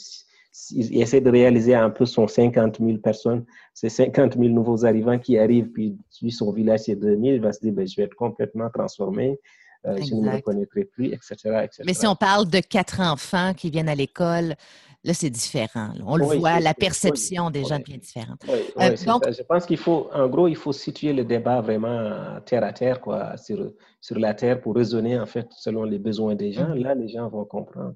il, 0.71 1.01
essaie 1.01 1.21
de 1.21 1.29
réaliser 1.29 1.75
un 1.75 1.89
peu 1.91 2.05
son 2.05 2.27
50 2.27 2.79
000 2.79 2.97
personnes, 2.97 3.45
ces 3.73 3.89
50 3.89 4.33
000 4.33 4.45
nouveaux 4.49 4.83
arrivants 4.83 5.19
qui 5.19 5.37
arrivent, 5.37 5.71
puis 5.71 5.95
lui, 6.21 6.31
son 6.31 6.51
village, 6.51 6.81
c'est 6.81 6.95
2000. 6.95 7.35
Il 7.35 7.41
va 7.41 7.53
se 7.53 7.59
dire, 7.61 7.71
ben, 7.71 7.87
je 7.87 7.95
vais 7.95 8.03
être 8.03 8.15
complètement 8.15 8.69
transformé. 8.69 9.39
Euh, 9.87 9.97
je 9.97 10.13
ne 10.13 10.21
me 10.21 10.31
reconnaîtrai 10.31 10.83
plus, 10.83 11.07
etc., 11.07 11.35
etc., 11.63 11.83
Mais 11.85 11.93
si 11.93 12.05
on 12.05 12.15
parle 12.15 12.49
de 12.49 12.59
quatre 12.59 12.99
enfants 12.99 13.53
qui 13.53 13.69
viennent 13.69 13.87
à 13.87 13.95
l'école, 13.95 14.55
là, 15.05 15.13
c'est 15.13 15.29
différent. 15.29 15.93
On 16.05 16.17
le 16.17 16.25
voit, 16.25 16.59
la 16.59 16.73
perception 16.73 17.49
des 17.49 17.63
gens 17.63 17.79
devient 17.79 17.97
différente. 17.97 18.41
Euh, 18.49 18.95
donc, 19.05 19.23
je 19.31 19.41
pense 19.43 19.65
qu'il 19.65 19.77
faut, 19.77 20.09
en 20.13 20.27
gros, 20.27 20.49
il 20.49 20.57
faut 20.57 20.73
situer 20.73 21.13
le 21.13 21.23
débat 21.23 21.61
vraiment 21.61 22.41
terre 22.45 22.65
à 22.65 22.73
terre, 22.73 22.99
quoi, 22.99 23.37
sur, 23.37 23.71
sur 24.01 24.19
la 24.19 24.33
terre 24.33 24.59
pour 24.59 24.75
raisonner, 24.75 25.17
en 25.17 25.25
fait, 25.25 25.47
selon 25.51 25.83
les 25.83 25.99
besoins 25.99 26.35
des 26.35 26.51
gens. 26.51 26.69
Mmh. 26.69 26.83
Là, 26.83 26.95
les 26.95 27.07
gens 27.07 27.29
vont 27.29 27.45
comprendre. 27.45 27.93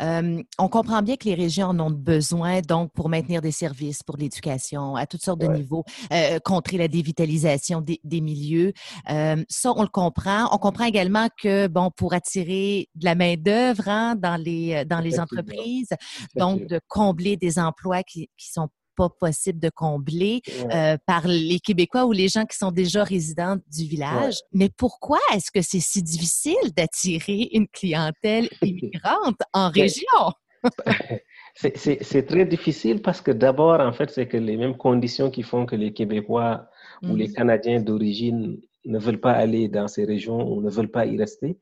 Euh, 0.00 0.42
on 0.58 0.68
comprend 0.68 1.02
bien 1.02 1.16
que 1.16 1.24
les 1.24 1.34
régions 1.34 1.68
en 1.68 1.80
ont 1.80 1.90
besoin, 1.90 2.60
donc, 2.60 2.92
pour 2.92 3.08
maintenir 3.08 3.40
des 3.40 3.52
services, 3.52 4.02
pour 4.02 4.16
l'éducation, 4.16 4.96
à 4.96 5.06
toutes 5.06 5.22
sortes 5.22 5.40
de 5.40 5.46
niveaux, 5.46 5.84
euh, 6.12 6.38
contrer 6.44 6.78
la 6.78 6.88
dévitalisation 6.88 7.80
des, 7.80 8.20
milieux. 8.20 8.72
Euh, 9.10 9.42
ça, 9.48 9.72
on 9.76 9.82
le 9.82 9.88
comprend. 9.88 10.48
On 10.52 10.58
comprend 10.58 10.84
également 10.84 11.28
que, 11.40 11.66
bon, 11.66 11.90
pour 11.96 12.12
attirer 12.12 12.88
de 12.94 13.04
la 13.04 13.14
main-d'œuvre 13.14 13.88
hein, 13.88 14.16
dans 14.16 14.36
les, 14.36 14.84
dans 14.84 15.00
les 15.00 15.18
entreprises, 15.18 15.90
donc 16.36 16.66
de 16.66 16.80
combler 16.88 17.36
des 17.36 17.58
emplois 17.58 18.02
qui, 18.02 18.28
qui 18.36 18.50
sont 18.50 18.68
pas 18.96 19.08
possible 19.08 19.58
de 19.60 19.70
combler 19.70 20.42
euh, 20.72 20.96
par 21.06 21.26
les 21.26 21.58
Québécois 21.60 22.06
ou 22.06 22.12
les 22.12 22.28
gens 22.28 22.44
qui 22.44 22.56
sont 22.56 22.70
déjà 22.70 23.04
résidents 23.04 23.56
du 23.70 23.84
village. 23.84 24.36
Mais 24.52 24.68
pourquoi 24.76 25.18
est-ce 25.34 25.50
que 25.50 25.62
c'est 25.62 25.80
si 25.80 26.02
difficile 26.02 26.72
d'attirer 26.76 27.48
une 27.52 27.68
clientèle 27.68 28.48
immigrante 28.62 29.40
en 29.52 29.70
ben, 29.70 29.82
région? 29.82 30.32
c'est 31.54 32.26
très 32.26 32.44
difficile 32.44 33.00
parce 33.00 33.20
que 33.20 33.30
d'abord, 33.30 33.80
en 33.80 33.92
fait, 33.92 34.10
c'est 34.10 34.26
que 34.26 34.36
les 34.36 34.56
mêmes 34.56 34.76
conditions 34.76 35.30
qui 35.30 35.42
font 35.42 35.64
que 35.66 35.76
les 35.76 35.92
Québécois 35.92 36.68
ou 37.02 37.16
les 37.16 37.28
mmh. 37.28 37.32
Canadiens 37.32 37.80
d'origine 37.80 38.60
ne 38.84 38.98
veulent 38.98 39.20
pas 39.20 39.32
aller 39.32 39.68
dans 39.68 39.88
ces 39.88 40.04
régions 40.04 40.50
ou 40.50 40.60
ne 40.60 40.70
veulent 40.70 40.90
pas 40.90 41.06
y 41.06 41.16
rester 41.16 41.58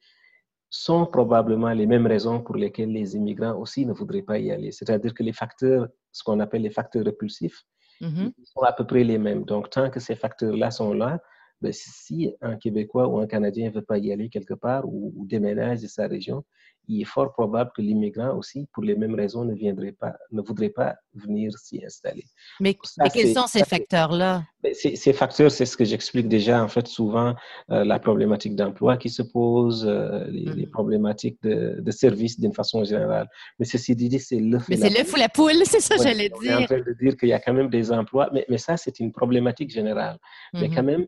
sont 0.70 1.06
probablement 1.06 1.70
les 1.70 1.86
mêmes 1.86 2.06
raisons 2.06 2.42
pour 2.42 2.56
lesquelles 2.56 2.92
les 2.92 3.16
immigrants 3.16 3.58
aussi 3.58 3.86
ne 3.86 3.92
voudraient 3.92 4.22
pas 4.22 4.38
y 4.38 4.50
aller. 4.50 4.70
C'est-à-dire 4.70 5.14
que 5.14 5.22
les 5.22 5.32
facteurs, 5.32 5.88
ce 6.12 6.22
qu'on 6.22 6.40
appelle 6.40 6.62
les 6.62 6.70
facteurs 6.70 7.04
répulsifs, 7.04 7.64
mm-hmm. 8.00 8.32
sont 8.44 8.62
à 8.62 8.72
peu 8.72 8.86
près 8.86 9.04
les 9.04 9.18
mêmes. 9.18 9.44
Donc, 9.44 9.70
tant 9.70 9.90
que 9.90 10.00
ces 10.00 10.16
facteurs-là 10.16 10.70
sont 10.70 10.94
là, 10.94 11.20
ben, 11.60 11.72
si 11.72 12.34
un 12.40 12.56
Québécois 12.56 13.08
ou 13.08 13.18
un 13.18 13.26
Canadien 13.26 13.68
ne 13.68 13.74
veut 13.74 13.82
pas 13.82 13.98
y 13.98 14.12
aller 14.12 14.28
quelque 14.28 14.54
part 14.54 14.86
ou, 14.86 15.12
ou 15.16 15.26
déménage 15.26 15.82
de 15.82 15.86
sa 15.86 16.06
région, 16.06 16.44
il 16.88 17.02
est 17.02 17.04
fort 17.04 17.32
probable 17.32 17.70
que 17.76 17.82
l'immigrant 17.82 18.36
aussi, 18.36 18.66
pour 18.72 18.82
les 18.82 18.96
mêmes 18.96 19.14
raisons, 19.14 19.44
ne 19.44 19.54
viendrait 19.54 19.92
pas, 19.92 20.14
ne 20.32 20.40
voudrait 20.40 20.70
pas 20.70 20.96
venir 21.14 21.52
s'y 21.58 21.84
installer. 21.84 22.24
Mais, 22.60 22.76
quels 23.12 23.34
sont 23.34 23.46
ces 23.46 23.64
facteurs-là? 23.64 24.42
Ben, 24.62 24.74
ces, 24.74 25.12
facteurs, 25.12 25.50
c'est 25.50 25.66
ce 25.66 25.76
que 25.76 25.84
j'explique 25.84 26.28
déjà, 26.28 26.62
en 26.62 26.68
fait, 26.68 26.88
souvent, 26.88 27.34
euh, 27.70 27.84
la 27.84 27.98
problématique 27.98 28.56
d'emploi 28.56 28.96
qui 28.96 29.10
se 29.10 29.22
pose, 29.22 29.86
euh, 29.86 30.24
les, 30.28 30.46
mm-hmm. 30.46 30.70
problématiques 30.70 31.38
de, 31.42 31.76
de 31.78 31.90
services 31.90 32.40
d'une 32.40 32.54
façon 32.54 32.82
générale. 32.84 33.28
Mais 33.58 33.66
ceci 33.66 33.94
dit, 33.94 34.18
c'est 34.18 34.40
l'œuf 34.40 34.66
Mais 34.68 34.76
c'est 34.76 34.90
l'œuf 34.90 35.12
ou 35.12 35.16
la 35.16 35.28
poule, 35.28 35.52
c'est 35.64 35.80
ça, 35.80 35.96
j'allais 36.02 36.30
dire. 36.30 36.38
On 36.40 36.60
est 36.60 36.62
en 36.62 36.66
train 36.66 36.78
de 36.78 36.96
dire 37.00 37.16
qu'il 37.16 37.28
y 37.28 37.34
a 37.34 37.38
quand 37.38 37.52
même 37.52 37.68
des 37.68 37.92
emplois, 37.92 38.30
mais, 38.32 38.46
mais 38.48 38.58
ça, 38.58 38.76
c'est 38.76 38.98
une 38.98 39.12
problématique 39.12 39.70
générale. 39.70 40.18
Mais 40.54 40.68
quand 40.70 40.82
mm-hmm. 40.82 40.84
même, 40.84 41.06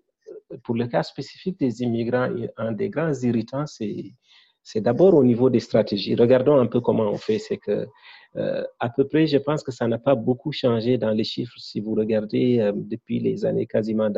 pour 0.63 0.75
le 0.75 0.87
cas 0.87 1.03
spécifique 1.03 1.59
des 1.59 1.83
immigrants, 1.83 2.29
un 2.57 2.73
des 2.73 2.89
grands 2.89 3.15
irritants, 3.15 3.65
c'est 3.67 4.81
d'abord 4.81 5.15
au 5.15 5.25
niveau 5.25 5.51
des 5.51 5.61
stratégies. 5.61 6.15
Regardons 6.15 6.59
un 6.59 6.67
peu 6.67 6.81
comment 6.81 7.11
on 7.11 7.17
fait. 7.17 7.39
C'est 7.39 7.57
que 7.57 7.87
euh, 8.37 8.65
à 8.79 8.89
peu 8.91 9.07
près, 9.09 9.27
je 9.27 9.39
pense 9.39 9.63
que 9.63 9.73
ça 9.73 9.89
n'a 9.89 9.99
pas 9.99 10.15
beaucoup 10.15 10.53
changé 10.53 10.99
dans 10.99 11.11
les 11.11 11.25
chiffres. 11.25 11.57
Si 11.57 11.81
vous 11.81 11.95
regardez 11.95 12.61
euh, 12.61 12.73
depuis 12.75 13.19
les 13.19 13.45
années, 13.45 13.67
quasiment 13.67 14.09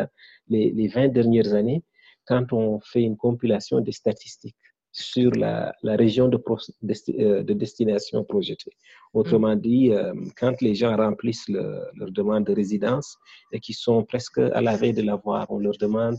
les, 0.49 0.71
les 0.71 0.89
20 0.89 1.09
dernières 1.09 1.55
années, 1.55 1.83
quand 2.27 2.53
on 2.53 2.81
fait 2.81 3.03
une 3.03 3.17
compilation 3.17 3.81
des 3.81 3.93
statistiques 3.93 4.57
sur 4.93 5.31
la, 5.33 5.75
la 5.83 5.97
région 5.97 6.29
de, 6.29 6.39
euh, 6.39 7.43
de, 7.43 7.53
destination 7.55 8.25
projetée. 8.25 8.73
Autrement 9.15 9.57
dit, 9.57 9.91
quand 10.37 10.61
les 10.61 10.75
gens 10.75 10.97
remplissent 10.97 11.49
leur 11.49 12.11
demande 12.11 12.45
de 12.45 12.55
résidence 12.55 13.19
et 13.53 13.61
qui 13.61 13.73
sont 13.73 14.05
presque 14.05 14.39
à 14.39 14.61
la 14.61 14.77
veille 14.77 14.93
de 14.93 15.03
l'avoir, 15.03 15.51
on 15.51 15.59
leur 15.59 15.77
demande 15.79 16.19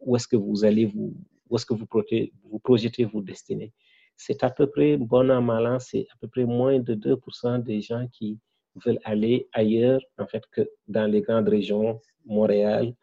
où 0.00 0.16
est-ce 0.16 0.28
que 0.28 0.36
vous 0.36 0.64
allez 0.64 0.86
vous, 0.86 1.14
où 1.48 1.56
est-ce 1.56 1.66
que 1.66 1.74
vous 1.74 1.86
projetez, 1.86 2.32
vous 2.50 2.58
projetez 2.58 3.04
vos 3.04 3.20
destinées. 3.22 3.72
C'est 4.16 4.42
à 4.44 4.50
peu 4.50 4.66
près, 4.66 4.96
bon 4.96 5.30
an, 5.30 5.42
mal 5.42 5.66
an, 5.66 5.78
c'est 5.78 6.06
à 6.12 6.16
peu 6.20 6.28
près 6.28 6.44
moins 6.44 6.78
de 6.78 6.94
2% 6.94 7.62
des 7.62 7.80
gens 7.80 8.06
qui 8.12 8.38
veulent 8.84 9.00
aller 9.04 9.48
ailleurs, 9.52 10.00
en 10.18 10.26
fait, 10.26 10.44
que 10.50 10.62
dans 10.88 11.10
les 11.10 11.20
grandes 11.20 11.48
régions, 11.48 12.00
Montréal, 12.24 12.94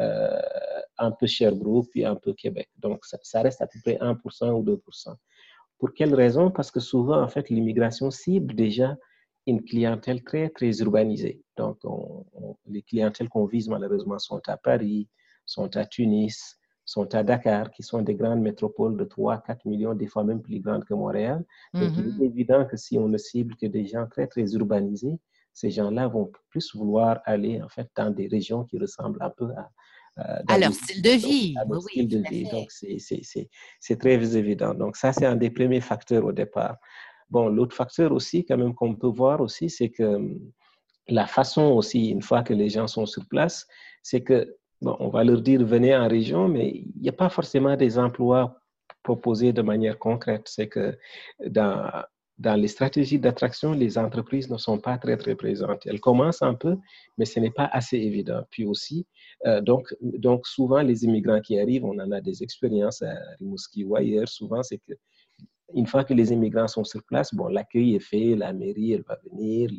euh, 0.00 0.40
un 1.02 1.10
peu 1.10 1.26
Sherbrooke, 1.26 1.88
puis 1.90 2.04
un 2.04 2.16
peu 2.16 2.32
Québec. 2.32 2.68
Donc, 2.78 3.04
ça, 3.04 3.42
reste 3.42 3.60
à 3.60 3.66
peu 3.66 3.78
près 3.82 3.98
1% 4.00 4.50
ou 4.50 4.62
2%. 4.62 5.14
Pour 5.78 5.92
quelle 5.92 6.14
raison? 6.14 6.50
Parce 6.50 6.70
que 6.70 6.80
souvent, 6.80 7.20
en 7.20 7.28
fait, 7.28 7.50
l'immigration 7.50 8.10
cible 8.10 8.54
déjà 8.54 8.96
une 9.46 9.64
clientèle 9.64 10.22
très, 10.22 10.48
très 10.50 10.70
urbanisée. 10.78 11.42
Donc, 11.56 11.78
les 12.66 12.82
clientèles 12.82 13.28
qu'on 13.28 13.46
vise, 13.46 13.68
malheureusement, 13.68 14.18
sont 14.18 14.40
à 14.46 14.56
Paris, 14.56 15.08
sont 15.44 15.76
à 15.76 15.84
Tunis, 15.84 16.56
sont 16.84 17.12
à 17.14 17.24
Dakar, 17.24 17.72
qui 17.72 17.82
sont 17.82 18.02
des 18.02 18.14
grandes 18.14 18.40
métropoles 18.40 18.96
de 18.96 19.04
3, 19.04 19.42
4 19.42 19.66
millions, 19.66 19.94
des 19.94 20.06
fois 20.06 20.22
même 20.22 20.40
plus 20.40 20.60
grandes 20.60 20.84
que 20.84 20.94
Montréal. 20.94 21.44
Donc, 21.74 21.90
il 21.96 22.22
est 22.22 22.26
évident 22.26 22.64
que 22.64 22.76
si 22.76 22.96
on 22.98 23.08
ne 23.08 23.18
cible 23.18 23.56
que 23.56 23.66
des 23.66 23.86
gens 23.86 24.06
très, 24.06 24.28
très 24.28 24.44
urbanisés, 24.52 25.18
ces 25.52 25.70
gens-là 25.70 26.06
vont 26.08 26.30
plus 26.48 26.74
vouloir 26.74 27.20
aller, 27.24 27.60
en 27.60 27.68
fait, 27.68 27.90
dans 27.96 28.10
des 28.10 28.28
régions 28.28 28.64
qui 28.64 28.78
ressemblent 28.78 29.20
un 29.20 29.30
peu 29.30 29.50
à, 29.56 29.68
à 30.16 30.58
leur 30.58 30.72
style 30.72 31.02
de 31.02 31.10
vie. 31.10 31.54
À 31.58 31.64
leur 31.64 31.82
style 31.82 32.08
de 32.08 32.22
vie. 32.28 32.44
Donc, 32.50 32.70
c'est 32.70 33.98
très 33.98 34.36
évident. 34.36 34.74
Donc, 34.74 34.96
ça, 34.96 35.12
c'est 35.12 35.26
un 35.26 35.36
des 35.36 35.50
premiers 35.50 35.80
facteurs 35.80 36.24
au 36.24 36.32
départ. 36.32 36.76
Bon, 37.30 37.48
l'autre 37.48 37.74
facteur 37.74 38.12
aussi, 38.12 38.44
quand 38.44 38.58
même, 38.58 38.74
qu'on 38.74 38.94
peut 38.94 39.06
voir 39.06 39.40
aussi, 39.40 39.70
c'est 39.70 39.88
que 39.88 40.02
hum, 40.02 40.38
la 41.08 41.26
façon 41.26 41.62
aussi, 41.72 42.10
une 42.10 42.22
fois 42.22 42.42
que 42.42 42.52
les 42.52 42.68
gens 42.68 42.86
sont 42.86 43.06
sur 43.06 43.26
place, 43.26 43.66
c'est 44.02 44.22
que 44.22 44.56
on 44.84 45.08
va 45.08 45.22
leur 45.22 45.40
dire 45.40 45.64
venez 45.64 45.96
en 45.96 46.08
région, 46.08 46.48
mais 46.48 46.68
il 46.68 47.00
n'y 47.00 47.08
a 47.08 47.12
pas 47.12 47.28
forcément 47.28 47.76
des 47.76 47.98
emplois 47.98 48.56
proposés 49.02 49.52
de 49.52 49.62
manière 49.62 49.98
concrète. 49.98 50.42
C'est 50.46 50.68
que 50.68 50.98
dans, 51.46 51.88
dans 52.38 52.54
les 52.54 52.68
stratégies 52.68 53.18
d'attraction, 53.18 53.72
les 53.72 53.96
entreprises 53.96 54.50
ne 54.50 54.56
sont 54.56 54.78
pas 54.78 54.98
très, 54.98 55.16
très 55.16 55.36
présentes. 55.36 55.86
Elles 55.86 56.00
commencent 56.00 56.42
un 56.42 56.54
peu, 56.54 56.76
mais 57.16 57.24
ce 57.24 57.40
n'est 57.40 57.50
pas 57.50 57.68
assez 57.72 57.96
évident. 57.96 58.42
Puis 58.50 58.64
aussi, 58.64 59.06
euh, 59.46 59.60
donc, 59.60 59.94
donc, 60.00 60.46
souvent, 60.46 60.82
les 60.82 61.04
immigrants 61.04 61.40
qui 61.40 61.58
arrivent, 61.58 61.84
on 61.84 61.98
en 61.98 62.10
a 62.12 62.20
des 62.20 62.42
expériences 62.42 63.02
à 63.02 63.14
Rimouski 63.38 63.84
ou 63.84 63.96
ailleurs, 63.96 64.28
souvent, 64.28 64.62
c'est 64.62 64.78
que 64.78 64.92
une 65.74 65.86
fois 65.86 66.04
que 66.04 66.14
les 66.14 66.32
immigrants 66.32 66.68
sont 66.68 66.84
sur 66.84 67.02
place, 67.04 67.34
bon, 67.34 67.48
l'accueil 67.48 67.94
est 67.94 68.00
fait, 68.00 68.36
la 68.36 68.52
mairie, 68.52 68.92
elle 68.92 69.04
va 69.08 69.18
venir, 69.30 69.70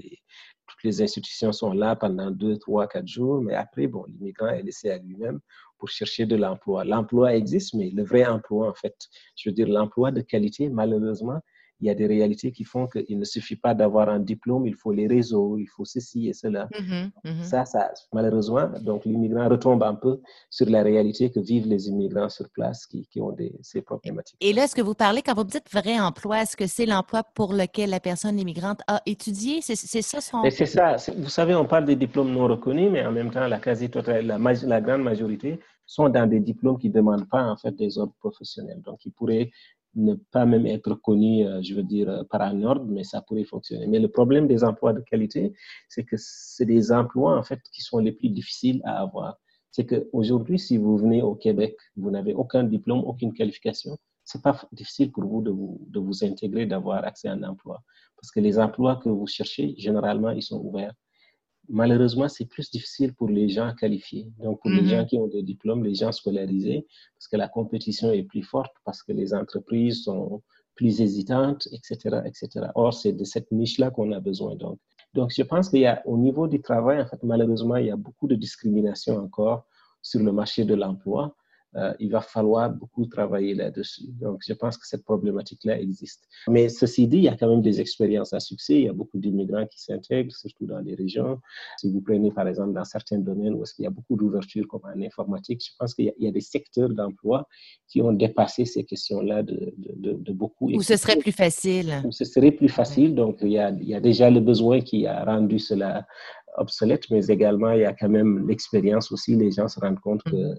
toutes 0.68 0.84
les 0.84 1.02
institutions 1.02 1.52
sont 1.52 1.74
là 1.74 1.96
pendant 1.96 2.32
deux, 2.32 2.58
trois, 2.58 2.88
quatre 2.88 3.08
jours, 3.08 3.42
mais 3.42 3.54
après, 3.54 3.88
bon, 3.88 4.06
l'immigrant 4.08 4.48
est 4.48 4.64
laissé 4.64 4.90
à 4.90 4.98
lui-même 4.98 5.40
pour 5.78 5.90
chercher 5.90 6.26
de 6.26 6.36
l'emploi. 6.36 6.84
L'emploi 6.84 7.36
existe, 7.36 7.74
mais 7.76 7.92
le 7.92 8.04
vrai 8.04 8.26
emploi, 8.26 8.70
en 8.70 8.74
fait, 8.74 8.96
je 9.36 9.50
veux 9.50 9.54
dire, 9.54 9.68
l'emploi 9.68 10.12
de 10.12 10.22
qualité, 10.22 10.70
malheureusement, 10.70 11.40
il 11.80 11.88
y 11.88 11.90
a 11.90 11.96
des 11.96 12.08
réalités 12.08 12.52
qui 12.52 12.64
font 12.64 12.88
qu'il 12.88 13.18
ne 13.20 13.26
suffit 13.26 13.56
pas 13.56 13.74
d'avoir 13.74 14.10
un 14.10 14.20
diplôme, 14.20 14.66
il 14.66 14.76
faut 14.76 14.92
les 14.92 15.08
réseaux, 15.08 15.58
il 15.58 15.68
faut 15.68 15.86
ceci 15.86 16.30
et 16.30 16.34
cela. 16.34 16.68
Mm-hmm, 16.68 17.12
mm-hmm. 17.26 17.44
Ça, 17.44 17.66
ça, 17.66 17.92
malheureusement, 18.14 18.70
donc 18.82 19.06
l'immigrant 19.06 19.50
retombe 19.50 19.84
un 19.84 19.96
peu 19.96 20.22
sur 20.50 20.70
la 20.70 20.82
réalité 20.84 21.30
que 21.30 21.40
vivent 21.40 21.68
les 21.68 21.88
immigrants 21.90 22.30
sur 22.30 22.50
place 22.50 22.86
qui, 22.86 23.06
qui 23.08 23.20
ont 23.20 23.32
des, 23.32 23.54
ces 23.62 23.82
problématiques. 23.82 24.38
Et 24.40 24.54
là, 24.54 24.64
est-ce 24.64 24.76
que 24.76 24.82
vous 24.82 24.94
parlez, 24.94 25.22
quand 25.22 25.36
vous 25.36 25.44
dites 25.44 25.70
vrai 25.72 26.00
emploi, 26.00 26.44
est-ce 26.44 26.56
que 26.56 26.68
c'est 26.68 26.86
l'emploi 26.86 27.24
pour 27.24 27.54
lequel 27.54 27.90
la 27.90 28.00
personne 28.00 28.40
immigrante 28.40 28.82
a 28.88 29.02
étudié? 29.06 29.60
C'est 29.62 29.76
ça 29.76 30.22
son... 30.22 30.44
C'est 30.50 30.66
ça. 30.66 30.96
Vous 31.18 31.30
savez, 31.30 31.56
on 31.56 31.66
parle 31.66 31.86
des 31.86 31.96
diplômes 31.96 32.32
non 32.32 32.48
reconnus, 32.48 32.90
mais 32.92 33.06
en 33.06 33.12
même 33.12 33.32
temps, 33.32 33.48
la 33.48 33.60
quasi-totale, 33.60 34.26
la, 34.26 34.38
la 34.38 34.82
grande 34.82 35.04
majorité 35.04 35.60
sont 35.86 36.08
dans 36.10 36.28
des 36.28 36.40
diplômes 36.40 36.78
qui 36.78 36.90
ne 36.90 36.94
demandent 36.94 37.28
pas 37.28 37.44
en 37.44 37.58
fait 37.58 37.72
des 37.76 37.98
ordres 37.98 38.16
professionnels. 38.20 38.82
Donc, 38.82 39.06
ils 39.06 39.12
pourraient 39.12 39.52
ne 39.96 40.16
pas 40.16 40.46
même 40.46 40.66
être 40.66 40.96
connu, 40.96 41.46
euh, 41.46 41.62
je 41.62 41.76
veux 41.76 41.84
dire, 41.84 42.10
euh, 42.10 42.24
par 42.24 42.42
un 42.42 42.64
ordre, 42.64 42.86
mais 42.86 43.04
ça 43.04 43.22
pourrait 43.22 43.44
fonctionner. 43.44 43.88
Mais 43.88 44.00
le 44.00 44.08
problème 44.08 44.48
des 44.48 44.64
emplois 44.64 44.94
de 44.94 45.02
qualité, 45.02 45.54
c'est 45.88 46.04
que 46.04 46.16
c'est 46.18 46.66
des 46.66 46.92
emplois, 46.92 47.38
en 47.38 47.44
fait, 47.44 47.60
qui 47.72 47.82
sont 47.82 48.00
les 48.00 48.12
plus 48.12 48.30
difficiles 48.30 48.82
à 48.86 49.02
avoir. 49.02 49.38
C'est 49.72 49.86
qu'aujourd'hui, 49.86 50.60
si 50.60 50.78
vous 50.78 50.98
venez 50.98 51.22
au 51.22 51.36
Québec, 51.36 51.76
vous 51.96 52.12
n'avez 52.12 52.34
aucun 52.34 52.64
diplôme, 52.64 53.00
aucune 53.00 53.34
qualification, 53.34 53.98
c'est 54.24 54.42
pas 54.42 54.60
difficile 54.72 55.12
pour 55.12 55.26
vous 55.26 55.42
de 55.42 55.52
vous, 55.52 55.86
de 55.90 56.00
vous 56.00 56.24
intégrer, 56.24 56.66
d'avoir 56.66 57.04
accès 57.04 57.28
à 57.28 57.34
un 57.34 57.44
emploi. 57.44 57.84
Parce 58.16 58.32
que 58.32 58.40
les 58.40 58.58
emplois 58.60 58.96
que 58.98 59.10
vous 59.10 59.28
cherchez, 59.28 59.76
généralement, 59.78 60.30
ils 60.30 60.44
sont 60.44 60.62
ouverts 60.64 60.94
malheureusement, 61.70 62.28
c'est 62.28 62.46
plus 62.46 62.70
difficile 62.72 63.14
pour 63.14 63.30
les 63.30 63.50
gens 63.50 63.74
qualifiés. 63.74 64.28
Donc, 64.40 64.62
pour 64.62 64.70
les 64.70 64.82
mhm. 64.82 64.88
gens 64.88 65.06
qui 65.06 65.18
ont 65.18 65.28
des 65.28 65.44
diplômes, 65.44 65.84
les 65.84 65.96
gens 65.96 66.12
scolarisés, 66.12 66.86
parce 67.16 67.28
que 67.28 67.38
la 67.38 67.48
compétition 67.48 68.12
est 68.12 68.24
plus 68.24 68.44
forte, 68.44 68.74
parce 68.86 69.04
que 69.04 69.12
les 69.12 69.34
entreprises 69.34 70.04
sont 70.04 70.42
plus 70.76 71.02
hésitantes, 71.02 71.68
etc., 71.72 72.22
etc. 72.26 72.68
Or, 72.76 72.94
c'est 72.94 73.14
de 73.14 73.24
cette 73.24 73.52
niche-là 73.52 73.92
qu'on 73.92 74.12
a 74.12 74.20
besoin. 74.20 74.56
Donc, 74.56 74.80
donc, 75.14 75.32
je 75.36 75.44
pense 75.44 75.70
qu'il 75.70 75.82
y 75.82 75.86
a, 75.86 76.02
au 76.06 76.18
niveau 76.18 76.48
du 76.48 76.60
travail, 76.62 77.00
en 77.00 77.06
fait, 77.06 77.22
malheureusement, 77.22 77.76
il 77.76 77.86
y 77.86 77.92
a 77.92 77.96
beaucoup 77.96 78.28
de 78.28 78.36
discrimination 78.36 79.18
encore 79.18 79.66
sur 80.02 80.22
le 80.22 80.32
marché 80.32 80.66
de 80.66 80.74
l'emploi. 80.74 81.36
Euh, 81.76 81.94
il 82.00 82.12
va 82.12 82.22
falloir 82.22 82.70
beaucoup 82.70 83.06
travailler 83.08 83.56
là-dessus. 83.56 84.08
Donc, 84.22 84.42
je 84.46 84.54
pense 84.54 84.78
que 84.78 84.86
cette 84.88 85.04
problématique-là 85.04 85.80
existe. 85.80 86.24
Mais 86.48 86.70
ceci 86.70 87.08
dit, 87.08 87.18
il 87.18 87.24
y 87.24 87.28
a 87.28 87.36
quand 87.36 87.50
même 87.50 87.62
des 87.62 87.82
expériences 87.82 88.34
à 88.34 88.40
succès. 88.40 88.76
Il 88.76 88.84
y 88.84 88.90
a 88.90 88.94
beaucoup 88.94 89.18
d'immigrants 89.18 89.66
qui 89.66 89.82
s'intègrent, 89.82 90.36
surtout 90.36 90.68
dans 90.68 90.80
les 90.80 90.94
régions. 90.94 91.40
Si 91.78 91.92
vous 91.92 92.02
prenez, 92.02 92.32
par 92.32 92.48
exemple, 92.48 92.74
dans 92.74 92.86
certains 92.86 93.18
domaines 93.18 93.56
où 93.56 93.64
il 93.80 93.84
y 93.84 93.88
a 93.88 93.90
beaucoup 93.90 94.16
d'ouverture, 94.16 94.68
comme 94.68 94.82
en 94.84 95.02
informatique, 95.02 95.64
je 95.66 95.72
pense 95.80 95.96
qu'il 95.96 96.14
y, 96.18 96.28
a 96.28 96.32
des 96.32 96.42
secteurs 96.42 96.90
d'emploi 96.90 97.48
qui 97.88 98.02
ont 98.02 98.14
dépassé 98.14 98.66
ces 98.66 98.84
questions-là 98.84 99.42
de, 99.42 99.74
de, 99.78 100.14
de, 100.14 100.34
beaucoup. 100.34 100.70
Où 100.72 100.82
ce 100.84 100.96
serait 100.96 101.18
plus 101.18 101.32
facile. 101.32 102.02
Où 102.06 102.12
ce 102.12 102.26
serait 102.26 102.52
plus 102.52 102.70
facile. 102.70 103.16
Donc, 103.16 103.40
il 103.42 103.52
y, 103.52 103.58
a, 103.58 103.70
il 103.70 103.88
y 103.88 103.96
a 103.96 104.00
déjà 104.00 104.30
le 104.30 104.42
besoin 104.42 104.82
qui 104.82 105.08
a 105.08 105.24
rendu 105.26 105.58
cela 105.58 106.06
obsolète, 106.58 107.10
mais 107.10 107.26
également, 107.28 107.72
il 107.72 107.82
y 107.82 107.86
a 107.86 107.94
quand 107.94 108.10
même 108.10 108.48
l'expérience 108.48 109.12
aussi. 109.12 109.36
Les 109.36 109.52
gens 109.52 109.68
se 109.68 109.80
rendent 109.80 110.00
compte 110.00 110.22
que 110.24 110.32
mm-hmm. 110.32 110.44
Euh, 110.44 110.56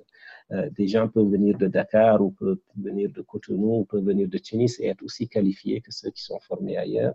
des 0.50 0.86
gens 0.86 1.08
peuvent 1.08 1.30
venir 1.30 1.58
de 1.58 1.66
Dakar 1.66 2.20
ou 2.20 2.30
peuvent 2.30 2.58
venir 2.76 3.10
de 3.10 3.22
Cotonou 3.22 3.80
ou 3.80 3.84
peuvent 3.84 4.04
venir 4.04 4.28
de 4.28 4.38
Tunis 4.38 4.78
et 4.80 4.86
être 4.86 5.02
aussi 5.02 5.28
qualifiés 5.28 5.80
que 5.80 5.90
ceux 5.90 6.10
qui 6.10 6.22
sont 6.22 6.38
formés 6.40 6.76
ailleurs. 6.76 7.14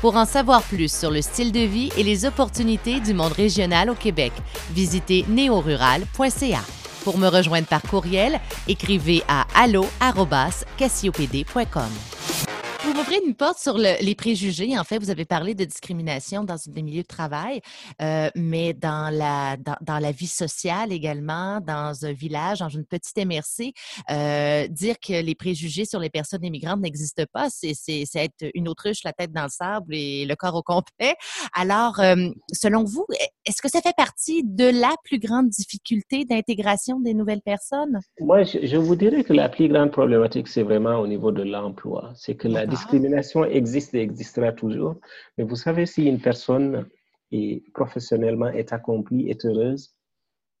Pour 0.00 0.16
en 0.16 0.26
savoir 0.26 0.62
plus 0.62 0.96
sur 0.96 1.10
le 1.10 1.20
style 1.22 1.50
de 1.50 1.58
vie 1.58 1.90
et 1.98 2.04
les 2.04 2.24
opportunités 2.24 3.00
du 3.00 3.14
monde 3.14 3.32
régional 3.32 3.90
au 3.90 3.94
Québec, 3.94 4.30
visitez 4.70 5.24
néorural.ca. 5.28 6.60
Pour 7.02 7.18
me 7.18 7.26
rejoindre 7.26 7.66
par 7.66 7.82
courriel, 7.82 8.38
écrivez 8.68 9.22
à 9.26 9.44
allo@cassiopd.com. 9.56 12.37
Vous 12.84 12.94
m'ouvrez 12.94 13.18
une 13.26 13.34
porte 13.34 13.58
sur 13.58 13.76
les 13.76 14.14
préjugés. 14.14 14.78
En 14.78 14.84
fait, 14.84 14.98
vous 14.98 15.10
avez 15.10 15.24
parlé 15.24 15.54
de 15.54 15.64
discrimination 15.64 16.44
dans 16.44 16.54
des 16.66 16.82
milieux 16.82 17.02
de 17.02 17.08
travail, 17.08 17.60
euh, 18.00 18.30
mais 18.36 18.72
dans 18.72 19.12
la, 19.12 19.56
dans, 19.56 19.98
la 19.98 20.12
vie 20.12 20.28
sociale 20.28 20.92
également, 20.92 21.60
dans 21.60 22.04
un 22.04 22.12
village, 22.12 22.60
dans 22.60 22.68
une 22.68 22.84
petite 22.84 23.16
MRC, 23.16 23.72
euh, 24.10 24.68
dire 24.68 24.94
que 25.00 25.20
les 25.20 25.34
préjugés 25.34 25.86
sur 25.86 25.98
les 25.98 26.08
personnes 26.08 26.44
immigrantes 26.44 26.80
n'existent 26.80 27.24
pas, 27.32 27.48
c'est 27.50 27.74
être 28.14 28.50
une 28.54 28.68
autruche, 28.68 29.02
la 29.04 29.12
tête 29.12 29.32
dans 29.32 29.42
le 29.42 29.48
sable 29.48 29.94
et 29.94 30.24
le 30.24 30.36
corps 30.36 30.54
au 30.54 30.62
complet. 30.62 31.16
Alors, 31.54 31.98
euh, 31.98 32.28
selon 32.52 32.84
vous, 32.84 33.06
est-ce 33.44 33.60
que 33.60 33.68
ça 33.68 33.80
fait 33.80 33.96
partie 33.96 34.44
de 34.44 34.66
la 34.66 34.94
plus 35.02 35.18
grande 35.18 35.48
difficulté 35.48 36.24
d'intégration 36.24 37.00
des 37.00 37.14
nouvelles 37.14 37.42
personnes? 37.42 37.98
Moi, 38.20 38.44
je, 38.44 38.58
je, 38.62 38.76
vous 38.76 38.94
dirais 38.94 39.24
que 39.24 39.32
la 39.32 39.48
plus 39.48 39.68
grande 39.68 39.90
problématique, 39.90 40.46
c'est 40.46 40.62
vraiment 40.62 40.96
au 41.00 41.08
niveau 41.08 41.32
de 41.32 41.42
l'emploi. 41.42 42.12
C'est 42.14 42.36
que 42.36 42.46
la 42.46 42.67
discrimination 42.68 43.44
existe 43.44 43.94
et 43.94 44.00
existera 44.00 44.52
toujours. 44.52 44.96
Mais 45.36 45.44
vous 45.44 45.56
savez, 45.56 45.86
si 45.86 46.04
une 46.06 46.20
personne 46.20 46.88
est 47.32 47.62
professionnellement 47.72 48.48
est 48.48 48.72
accomplie, 48.72 49.28
est 49.30 49.44
heureuse, 49.44 49.94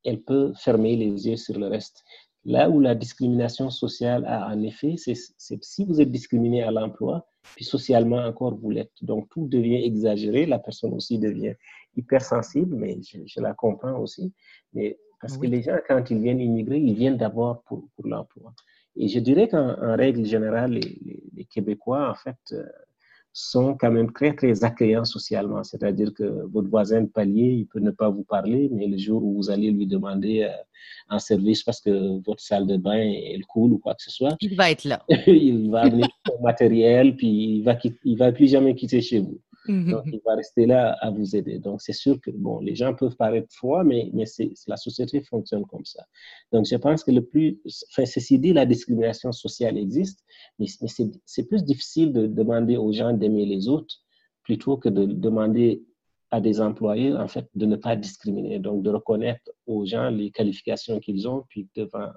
elle 0.04 0.22
peut 0.22 0.52
fermer 0.54 0.96
les 0.96 1.26
yeux 1.28 1.36
sur 1.36 1.58
le 1.58 1.66
reste. 1.66 2.04
Là 2.44 2.70
où 2.70 2.80
la 2.80 2.94
discrimination 2.94 3.68
sociale 3.70 4.24
a 4.26 4.46
un 4.46 4.62
effet, 4.62 4.94
c'est 4.96 5.14
si 5.62 5.84
vous 5.84 6.00
êtes 6.00 6.10
discriminé 6.10 6.62
à 6.62 6.70
l'emploi, 6.70 7.26
puis 7.56 7.64
socialement 7.64 8.24
encore 8.24 8.54
vous 8.54 8.70
l'êtes. 8.70 8.92
Donc 9.02 9.28
tout 9.30 9.46
devient 9.46 9.84
exagéré, 9.84 10.46
la 10.46 10.58
personne 10.58 10.94
aussi 10.94 11.18
devient 11.18 11.54
hypersensible, 11.96 12.74
mais 12.76 12.98
je, 13.02 13.40
la 13.40 13.54
comprends 13.54 13.98
aussi. 13.98 14.32
Mais 14.72 14.98
parce 15.20 15.36
que 15.36 15.46
les 15.46 15.62
gens, 15.62 15.78
quand 15.86 16.10
ils 16.10 16.20
viennent 16.20 16.40
immigrer, 16.40 16.78
ils 16.78 16.94
viennent 16.94 17.16
d'abord 17.16 17.62
pour, 17.64 17.88
pour 17.96 18.06
l'emploi. 18.06 18.54
Et 18.96 19.08
je 19.08 19.20
dirais 19.20 19.48
qu'en 19.48 19.96
règle 19.96 20.24
générale, 20.24 20.72
les, 20.72 21.44
Québécois, 21.50 22.10
en 22.10 22.14
fait, 22.14 22.36
euh, 22.52 22.62
sont 23.32 23.74
quand 23.74 23.90
même 23.90 24.12
très, 24.12 24.34
très 24.34 24.64
accueillants 24.64 25.04
socialement. 25.04 25.62
C'est-à-dire 25.62 26.12
que 26.12 26.24
votre 26.46 26.68
voisin 26.68 27.02
de 27.02 27.06
palier, 27.06 27.52
il 27.52 27.66
peut 27.66 27.78
ne 27.78 27.90
pas 27.90 28.10
vous 28.10 28.24
parler, 28.24 28.68
mais 28.72 28.86
le 28.86 28.98
jour 28.98 29.24
où 29.24 29.36
vous 29.36 29.50
allez 29.50 29.70
lui 29.70 29.86
demander 29.86 30.42
euh, 30.42 30.62
un 31.08 31.18
service 31.18 31.62
parce 31.62 31.80
que 31.80 32.20
votre 32.26 32.42
salle 32.42 32.66
de 32.66 32.76
bain 32.76 32.98
est 32.98 33.40
cool 33.48 33.72
ou 33.72 33.78
quoi 33.78 33.94
que 33.94 34.02
ce 34.02 34.10
soit, 34.10 34.36
il 34.40 34.56
va 34.56 34.70
être 34.70 34.84
là. 34.84 35.04
il 35.26 35.70
va 35.70 35.82
amener 35.82 36.04
son 36.26 36.42
matériel, 36.42 37.16
puis 37.16 37.58
il 37.58 37.62
va, 37.62 37.78
il 38.04 38.18
va 38.18 38.32
plus 38.32 38.48
jamais 38.48 38.74
quitter 38.74 39.00
chez 39.00 39.20
vous. 39.20 39.40
Mhm. 39.68 39.90
Donc, 39.90 40.04
il 40.06 40.20
va 40.24 40.34
rester 40.34 40.66
là 40.66 40.96
à 41.00 41.10
vous 41.10 41.36
aider. 41.36 41.58
Donc, 41.58 41.82
c'est 41.82 41.92
sûr 41.92 42.18
que, 42.20 42.30
bon, 42.30 42.58
les 42.60 42.74
gens 42.74 42.94
peuvent 42.94 43.16
paraître 43.16 43.54
froids, 43.54 43.84
mais, 43.84 44.10
mais 44.14 44.24
la 44.66 44.76
société 44.76 45.20
fonctionne 45.20 45.64
comme 45.66 45.84
ça. 45.84 46.04
Donc, 46.52 46.66
je 46.66 46.76
pense 46.76 47.04
que 47.04 47.10
le 47.10 47.22
plus, 47.22 47.58
enfin, 47.90 48.06
ceci 48.06 48.38
dit, 48.38 48.52
la 48.52 48.64
discrimination 48.64 49.30
sociale 49.30 49.76
existe, 49.76 50.24
mais, 50.58 50.66
mais 50.80 50.88
c'est 51.24 51.44
plus 51.44 51.62
difficile 51.62 52.12
de 52.12 52.26
demander 52.26 52.76
aux 52.76 52.92
gens 52.92 53.12
d'aimer 53.12 53.44
les 53.44 53.68
autres 53.68 53.96
plutôt 54.42 54.78
que 54.78 54.88
de 54.88 55.04
demander 55.04 55.82
à 56.30 56.40
des 56.40 56.60
employés, 56.60 57.12
en 57.14 57.28
fait, 57.28 57.46
de 57.54 57.66
ne 57.66 57.76
pas 57.76 57.96
discriminer, 57.96 58.58
donc 58.58 58.82
de 58.82 58.90
reconnaître 58.90 59.50
aux 59.66 59.86
gens 59.86 60.10
les 60.10 60.30
qualifications 60.30 61.00
qu'ils 61.00 61.26
ont, 61.28 61.44
puis 61.48 61.68
devant, 61.74 62.08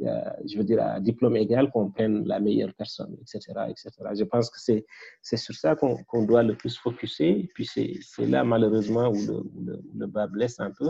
je 0.00 0.58
veux 0.58 0.64
dire, 0.64 0.82
à 0.82 1.00
diplôme 1.00 1.36
égal, 1.36 1.70
qu'on 1.70 1.90
prenne 1.90 2.26
la 2.26 2.40
meilleure 2.40 2.74
personne, 2.74 3.16
etc. 3.20 3.40
etc. 3.68 3.90
Je 4.14 4.24
pense 4.24 4.50
que 4.50 4.58
c'est 4.58 5.36
sur 5.36 5.54
ça 5.54 5.74
qu'on 5.74 6.22
doit 6.24 6.42
le 6.42 6.54
plus 6.54 6.76
focuser, 6.76 7.48
puis 7.54 7.66
c'est 7.66 8.26
là, 8.26 8.44
malheureusement, 8.44 9.08
où 9.08 9.26
le, 9.26 9.34
où 9.34 9.64
le, 9.64 9.82
le, 9.96 10.06
bas 10.06 10.26
blesse 10.26 10.60
un 10.60 10.70
peu. 10.70 10.86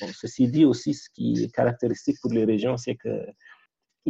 Bon, 0.00 0.06
ceci 0.12 0.48
dit 0.48 0.64
aussi, 0.64 0.94
ce 0.94 1.10
qui 1.10 1.44
est 1.44 1.54
caractéristique 1.54 2.16
pour 2.22 2.32
les 2.32 2.44
régions, 2.44 2.76
c'est 2.76 2.96
que 2.96 3.26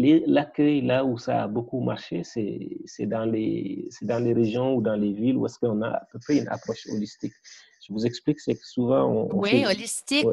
L'accueil, 0.00 0.82
là 0.82 1.04
où 1.04 1.18
ça 1.18 1.42
a 1.44 1.48
beaucoup 1.48 1.80
marché, 1.80 2.22
c'est 2.22 3.06
dans, 3.06 3.24
les, 3.24 3.88
dans 4.02 4.22
les 4.22 4.32
régions 4.32 4.76
ou 4.76 4.82
dans 4.82 4.94
les 4.94 5.12
villes 5.12 5.36
où 5.36 5.46
est-ce 5.46 5.58
qu'on 5.58 5.82
a 5.82 5.88
à 5.88 6.06
peu 6.12 6.20
près 6.20 6.38
une 6.38 6.48
approche 6.48 6.86
holistique. 6.92 7.32
Je 7.84 7.92
vous 7.92 8.06
explique, 8.06 8.38
c'est 8.38 8.54
que 8.54 8.64
souvent... 8.64 9.06
On, 9.06 9.40
oui, 9.40 9.64
holistique. 9.66 10.26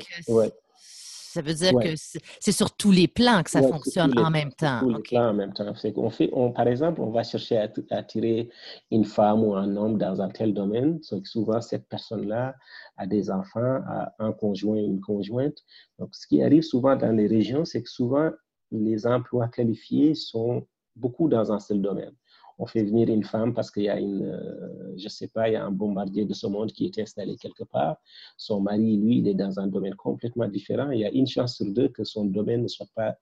Ça 1.36 1.42
veut 1.42 1.54
dire 1.54 1.74
que 1.74 1.96
c'est 2.40 2.54
sur 2.54 2.78
tous 2.78 2.92
les 2.92 3.10
plans 3.10 3.44
que 3.44 3.50
ça 3.50 3.62
fonctionne 3.62 4.18
en 4.18 4.30
même 4.30 4.54
temps. 4.54 4.80
Tous 4.80 4.90
les 4.90 5.02
plans 5.02 5.32
en 5.32 5.34
même 5.34 5.52
temps. 5.52 5.66
On 5.98 6.10
fait, 6.10 6.30
on, 6.32 6.54
par 6.54 6.66
exemple, 6.70 7.02
on 7.02 7.10
va 7.10 7.24
chercher 7.24 7.58
à, 7.58 7.68
attirer 7.90 8.50
une 8.90 9.04
femme 9.04 9.44
ou 9.44 9.54
un 9.54 9.76
homme 9.76 9.98
dans 9.98 10.22
un 10.22 10.30
tel 10.30 10.54
domaine. 10.54 11.02
Donc, 11.12 11.28
souvent, 11.28 11.60
cette 11.60 11.90
personne-là 11.90 12.56
a 12.96 13.06
des 13.06 13.30
enfants, 13.30 13.82
a 13.86 14.14
un 14.20 14.32
conjoint, 14.32 14.78
une 14.78 15.02
conjointe. 15.02 15.58
Donc, 16.00 16.16
ce 16.16 16.26
qui 16.26 16.42
arrive 16.42 16.64
souvent 16.64 16.96
dans 16.96 17.12
les 17.12 17.28
régions, 17.28 17.66
c'est 17.66 17.84
que 17.84 17.90
souvent, 17.90 18.32
les 18.72 19.06
emplois 19.06 19.50
qualifiés 19.50 20.16
sont 20.16 20.66
beaucoup 20.96 21.28
dans 21.28 21.52
un 21.52 21.60
seul 21.60 21.82
domaine. 21.82 22.14
On 22.58 22.66
fait 22.66 22.84
venir 22.84 23.10
une 23.10 23.24
femme 23.24 23.54
parce 23.54 23.70
qu'il 23.70 23.84
y 23.84 23.90
a 23.90 24.00
une, 24.00 24.24
euh, 24.24 24.94
je 24.98 25.10
sais 25.10 25.28
pas, 25.28 25.50
il 25.50 25.54
y 25.54 25.56
a 25.56 25.66
un 25.66 25.72
bombardier 25.72 26.26
de 26.26 26.34
ce 26.34 26.48
monde 26.48 26.72
qui 26.72 26.86
est 26.86 27.00
installé 27.00 27.36
quelque 27.36 27.64
part. 27.64 27.98
Son 28.38 28.62
mari, 28.62 28.98
lui, 28.98 29.18
il 29.18 29.28
est 29.28 29.34
dans 29.34 29.60
un 29.60 29.68
domaine 29.68 29.96
complètement 29.96 30.48
différent. 30.48 30.92
Il 30.92 31.00
y 31.00 31.06
a 31.06 31.12
une 31.12 31.28
chance 31.28 31.56
sur 31.58 31.66
deux 31.66 31.90
que 31.90 32.04
son 32.04 32.26
domaine 32.26 32.64
ne 32.64 32.68
soit 32.68 32.90
pas 32.96 33.16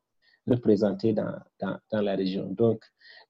représenté 0.46 1.13
dans, 1.13 1.34
dans, 1.60 2.02
la 2.02 2.15
région. 2.15 2.48
Donc, 2.52 2.84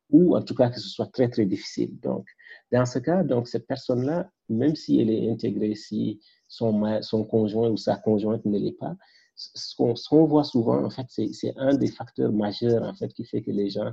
ou 0.09 0.35
en 0.35 0.41
tout 0.41 0.55
cas 0.55 0.69
que 0.69 0.79
ce 0.79 0.89
soit 0.89 1.11
très, 1.11 1.29
très 1.29 1.45
difficile. 1.45 1.99
Donc, 1.99 2.27
dans 2.71 2.85
ce 2.85 2.99
cas, 2.99 3.23
donc, 3.23 3.47
cette 3.47 3.67
personne-là, 3.67 4.29
même 4.49 4.75
si 4.75 4.99
elle 4.99 5.09
est 5.09 5.29
intégrée, 5.29 5.75
si 5.75 6.19
son, 6.47 7.01
son 7.01 7.23
conjoint 7.23 7.69
ou 7.69 7.77
sa 7.77 7.95
conjointe 7.95 8.45
ne 8.45 8.57
l'est 8.57 8.77
pas, 8.77 8.95
ce 9.35 9.75
qu'on 10.07 10.25
voit 10.25 10.43
souvent, 10.43 10.83
en 10.83 10.89
fait, 10.89 11.05
c'est 11.09 11.53
un 11.57 11.75
des 11.75 11.87
facteurs 11.87 12.31
majeurs, 12.31 12.83
en 12.83 12.93
fait, 12.93 13.11
qui 13.13 13.25
fait 13.25 13.41
que 13.41 13.51
les 13.51 13.69
gens, 13.69 13.91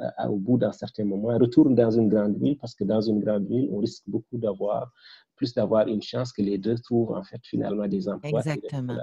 euh, 0.00 0.28
au 0.28 0.36
bout 0.36 0.58
d'un 0.58 0.72
certain 0.72 1.04
moment, 1.04 1.36
retournent 1.38 1.74
dans 1.74 1.90
une 1.90 2.08
grande 2.08 2.38
ville 2.38 2.56
parce 2.58 2.74
que 2.74 2.84
dans 2.84 3.00
une 3.00 3.20
grande 3.20 3.46
ville, 3.46 3.68
on 3.72 3.78
risque 3.78 4.04
beaucoup 4.06 4.38
d'avoir, 4.38 4.90
plus 5.36 5.52
d'avoir 5.54 5.86
une 5.88 6.02
chance 6.02 6.32
que 6.32 6.42
les 6.42 6.58
deux 6.58 6.78
trouvent, 6.78 7.12
en 7.12 7.22
fait, 7.22 7.40
finalement 7.44 7.86
des 7.86 8.08
emplois. 8.08 8.40
Exactement. 8.40 8.96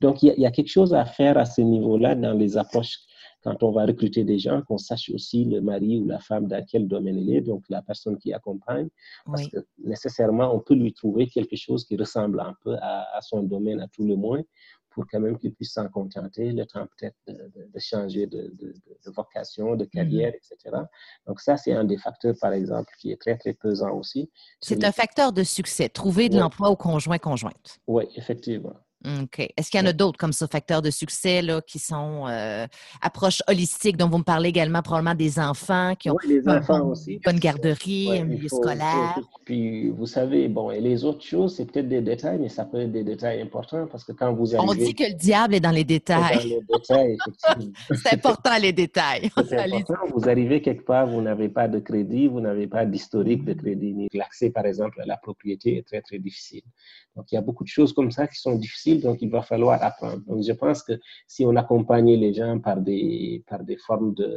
Donc, 0.00 0.22
il 0.22 0.34
y, 0.36 0.46
a 0.46 0.50
quelque 0.50 0.70
chose 0.70 0.94
à 0.94 1.04
faire 1.04 1.38
à 1.38 1.44
ce 1.46 1.62
niveau-là 1.62 2.14
dans 2.14 2.34
les 2.34 2.56
approches 2.56 2.98
quand 3.42 3.62
on 3.62 3.72
va 3.72 3.84
recruter 3.84 4.24
des 4.24 4.38
gens, 4.38 4.62
qu'on 4.62 4.78
sache 4.78 5.10
aussi 5.10 5.44
le 5.44 5.60
mari 5.60 5.98
ou 5.98 6.06
la 6.06 6.18
femme 6.18 6.46
dans 6.48 6.64
quel 6.64 6.88
domaine 6.88 7.18
il 7.18 7.30
est, 7.34 7.42
donc 7.42 7.62
la 7.68 7.82
personne 7.82 8.16
qui 8.16 8.32
accompagne, 8.32 8.88
parce 9.26 9.46
que 9.48 9.58
nécessairement, 9.84 10.54
on 10.54 10.60
peut 10.60 10.74
lui 10.74 10.94
trouver 10.94 11.26
quelque 11.26 11.54
chose 11.54 11.84
qui 11.84 11.94
ressemble 11.96 12.40
un 12.40 12.54
peu 12.62 12.74
à, 12.80 13.04
à 13.14 13.20
son 13.20 13.42
domaine 13.42 13.80
à 13.80 13.88
tout 13.88 14.06
le 14.06 14.16
moins, 14.16 14.40
pour 14.94 15.04
quand 15.10 15.20
même 15.20 15.38
qu'ils 15.38 15.52
puissent 15.52 15.72
s'en 15.72 15.88
contenter, 15.88 16.52
le 16.52 16.64
temps 16.64 16.86
peut-être 16.96 17.16
de, 17.26 17.78
changer 17.78 18.26
de, 18.26 18.52
vocation, 19.06 19.74
de 19.76 19.84
carrière, 19.84 20.32
mm-hmm. 20.32 20.54
etc. 20.54 20.76
Donc 21.26 21.40
ça, 21.40 21.56
c'est 21.56 21.72
un 21.72 21.84
des 21.84 21.98
facteurs, 21.98 22.34
par 22.40 22.52
exemple, 22.52 22.92
qui 22.98 23.10
est 23.10 23.20
très, 23.20 23.36
très 23.36 23.52
pesant 23.52 23.90
aussi. 23.90 24.30
C'est 24.60 24.84
un 24.84 24.92
facteur 24.92 25.32
de 25.32 25.42
succès, 25.42 25.88
trouver 25.88 26.28
de 26.28 26.38
l'emploi 26.38 26.70
au 26.70 26.76
conjoint-conjointe. 26.76 27.80
Oui, 27.86 28.04
effectivement. 28.16 28.74
OK. 29.04 29.40
Est-ce 29.56 29.70
qu'il 29.70 29.80
y 29.80 29.82
en 29.82 29.86
a 29.86 29.92
d'autres 29.92 30.18
comme 30.18 30.32
ça, 30.32 30.46
facteurs 30.46 30.80
de 30.80 30.90
succès, 30.90 31.42
là, 31.42 31.60
qui 31.60 31.78
sont 31.78 32.26
euh, 32.26 32.66
approches 33.02 33.42
holistiques, 33.48 33.96
dont 33.96 34.08
vous 34.08 34.18
me 34.18 34.24
parlez 34.24 34.48
également 34.48 34.80
probablement 34.80 35.14
des 35.14 35.38
enfants 35.38 35.94
qui 35.98 36.10
ont 36.10 36.16
oui, 36.24 36.40
les 36.40 36.48
enfants 36.48 36.88
aussi. 36.88 37.20
bonne 37.24 37.38
garderie, 37.38 38.18
un 38.18 38.24
milieu 38.24 38.48
scolaire? 38.48 39.18
puis, 39.44 39.90
vous 39.90 40.06
savez, 40.06 40.48
bon, 40.48 40.70
et 40.70 40.80
les 40.80 41.04
autres 41.04 41.24
choses, 41.24 41.56
c'est 41.56 41.66
peut-être 41.66 41.88
des 41.88 42.00
détails, 42.00 42.38
mais 42.38 42.48
ça 42.48 42.64
peut 42.64 42.80
être 42.80 42.92
des 42.92 43.04
détails 43.04 43.42
importants 43.42 43.86
parce 43.90 44.04
que 44.04 44.12
quand 44.12 44.32
vous 44.32 44.54
arrivez... 44.54 44.70
On 44.70 44.74
dit 44.74 44.94
que 44.94 45.04
le 45.04 45.14
diable 45.14 45.54
est 45.54 45.60
dans 45.60 45.70
les 45.70 45.84
détails. 45.84 46.58
c'est 46.82 48.12
important, 48.12 48.56
les 48.60 48.72
détails. 48.72 49.30
C'est 49.48 49.58
important. 49.58 49.94
Vous 50.14 50.28
arrivez 50.28 50.62
quelque 50.62 50.84
part, 50.84 51.06
vous 51.06 51.20
n'avez 51.20 51.48
pas 51.48 51.68
de 51.68 51.78
crédit, 51.78 52.28
vous 52.28 52.40
n'avez 52.40 52.66
pas 52.66 52.86
d'historique 52.86 53.44
de 53.44 53.52
crédit. 53.52 54.08
L'accès, 54.14 54.50
par 54.50 54.64
exemple, 54.64 55.00
à 55.00 55.06
la 55.06 55.16
propriété 55.16 55.78
est 55.78 55.86
très, 55.86 56.00
très 56.00 56.18
difficile. 56.18 56.62
Donc, 57.16 57.30
il 57.30 57.36
y 57.36 57.38
a 57.38 57.40
beaucoup 57.40 57.64
de 57.64 57.68
choses 57.68 57.92
comme 57.92 58.10
ça 58.10 58.26
qui 58.26 58.36
sont 58.40 58.56
difficiles 58.56 58.74
difficile, 58.74 59.00
donc 59.00 59.22
il 59.22 59.30
va 59.30 59.42
falloir 59.42 59.82
apprendre. 59.82 60.22
Donc 60.26 60.42
je 60.42 60.52
pense 60.52 60.82
que 60.82 60.94
si 61.26 61.44
on 61.44 61.54
accompagnait 61.56 62.16
les 62.16 62.32
gens 62.34 62.58
par 62.58 62.78
des, 62.80 63.44
par 63.46 63.62
des 63.62 63.76
formes 63.76 64.14
de, 64.14 64.30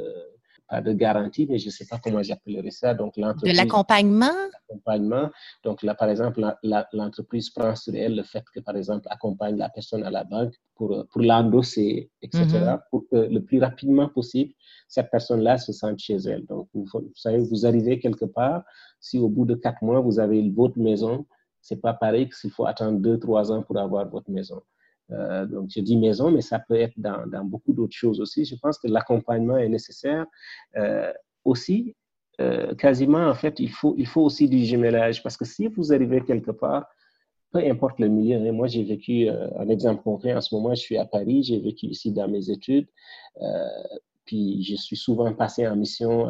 pas 0.68 0.82
de 0.82 0.92
garantie, 0.94 1.48
mais 1.50 1.58
je 1.58 1.68
ne 1.68 1.72
sais 1.72 1.86
pas 1.86 1.98
comment 2.04 2.22
j'appellerais 2.22 2.72
ça. 2.72 2.94
Donc, 2.94 3.16
de 3.16 3.56
l'accompagnement? 3.56 4.36
L'accompagnement. 4.70 5.30
Donc, 5.64 5.82
là, 5.82 5.96
par 5.96 6.10
exemple, 6.10 6.42
l'entreprise 6.94 7.50
prend 7.50 7.74
sur 7.76 7.96
elle 7.96 8.16
le 8.18 8.24
fait 8.24 8.44
que, 8.54 8.60
par 8.60 8.76
exemple, 8.76 9.08
accompagne 9.10 9.56
la 9.56 9.70
personne 9.70 10.04
à 10.04 10.10
la 10.10 10.26
banque 10.26 10.54
pour, 10.76 11.06
pour 11.10 11.22
l'endosser, 11.22 12.12
etc., 12.22 12.44
mm-hmm. 12.46 12.80
pour 12.92 13.08
que 13.10 13.16
le 13.16 13.40
plus 13.40 13.60
rapidement 13.60 14.10
possible, 14.10 14.54
cette 14.90 15.10
personne-là 15.10 15.58
se 15.58 15.72
sente 15.72 16.00
chez 16.00 16.18
elle. 16.18 16.46
Donc, 16.46 16.68
vous, 16.74 16.86
vous, 16.92 17.12
savez, 17.16 17.38
vous 17.38 17.66
arrivez 17.66 18.00
quelque 18.00 18.26
part, 18.26 18.64
si 19.00 19.20
au 19.20 19.30
bout 19.30 19.46
de 19.46 19.56
quatre 19.56 19.82
mois, 19.82 20.02
vous 20.02 20.20
avez 20.20 20.50
votre 20.50 20.78
maison, 20.78 21.26
c'est 21.68 21.82
pas 21.82 21.94
pareil 21.94 22.30
que 22.30 22.36
s'il 22.36 22.52
faut 22.52 22.66
attendre 22.66 23.00
deux, 23.00 23.20
trois 23.20 23.52
ans 23.52 23.62
pour 23.62 23.78
avoir 23.78 24.08
votre 24.08 24.32
maison. 24.32 24.62
Euh, 25.12 25.46
donc, 25.46 25.70
je 25.70 25.82
dis 25.82 25.98
maison, 25.98 26.32
mais 26.32 26.42
ça 26.42 26.60
peut 26.60 26.76
être 26.76 26.94
dans, 26.98 27.44
beaucoup 27.44 27.74
d'autres 27.74 27.96
choses 27.96 28.22
aussi. 28.22 28.46
Je 28.46 28.56
pense 28.56 28.78
que 28.78 28.88
l'accompagnement 28.88 29.58
est 29.58 29.68
nécessaire. 29.68 30.26
Euh, 30.78 31.12
aussi, 31.44 31.94
euh, 32.40 32.74
quasiment, 32.76 33.28
en 33.28 33.36
fait, 33.36 33.60
il 33.60 33.70
faut, 33.70 33.96
il 33.98 34.08
faut 34.08 34.22
aussi 34.22 34.48
du 34.48 34.64
jumelage 34.64 35.22
parce 35.24 35.36
que 35.36 35.44
si 35.44 35.68
vous 35.68 35.92
arrivez 35.92 36.22
quelque 36.22 36.52
part, 36.52 36.86
peu 37.52 37.60
importe 37.60 38.00
le 38.00 38.08
milieu, 38.08 38.38
hein, 38.38 38.52
moi 38.54 38.68
j'ai 38.68 38.84
vécu, 38.84 39.30
un 39.30 39.70
exemple 39.70 40.04
concret, 40.04 40.34
en 40.34 40.42
ce 40.42 40.54
moment 40.54 40.76
je 40.76 40.82
suis 40.82 40.98
à 40.98 41.06
Paris, 41.06 41.44
j'ai 41.44 41.60
vécu 41.60 41.86
ici 41.86 42.12
dans 42.12 42.28
mes 42.28 42.50
études, 42.50 42.88
puis 44.26 44.62
je 44.64 44.76
suis 44.76 44.98
souvent 44.98 45.34
passé 45.34 45.66
en 45.66 45.78
mission 45.78 46.28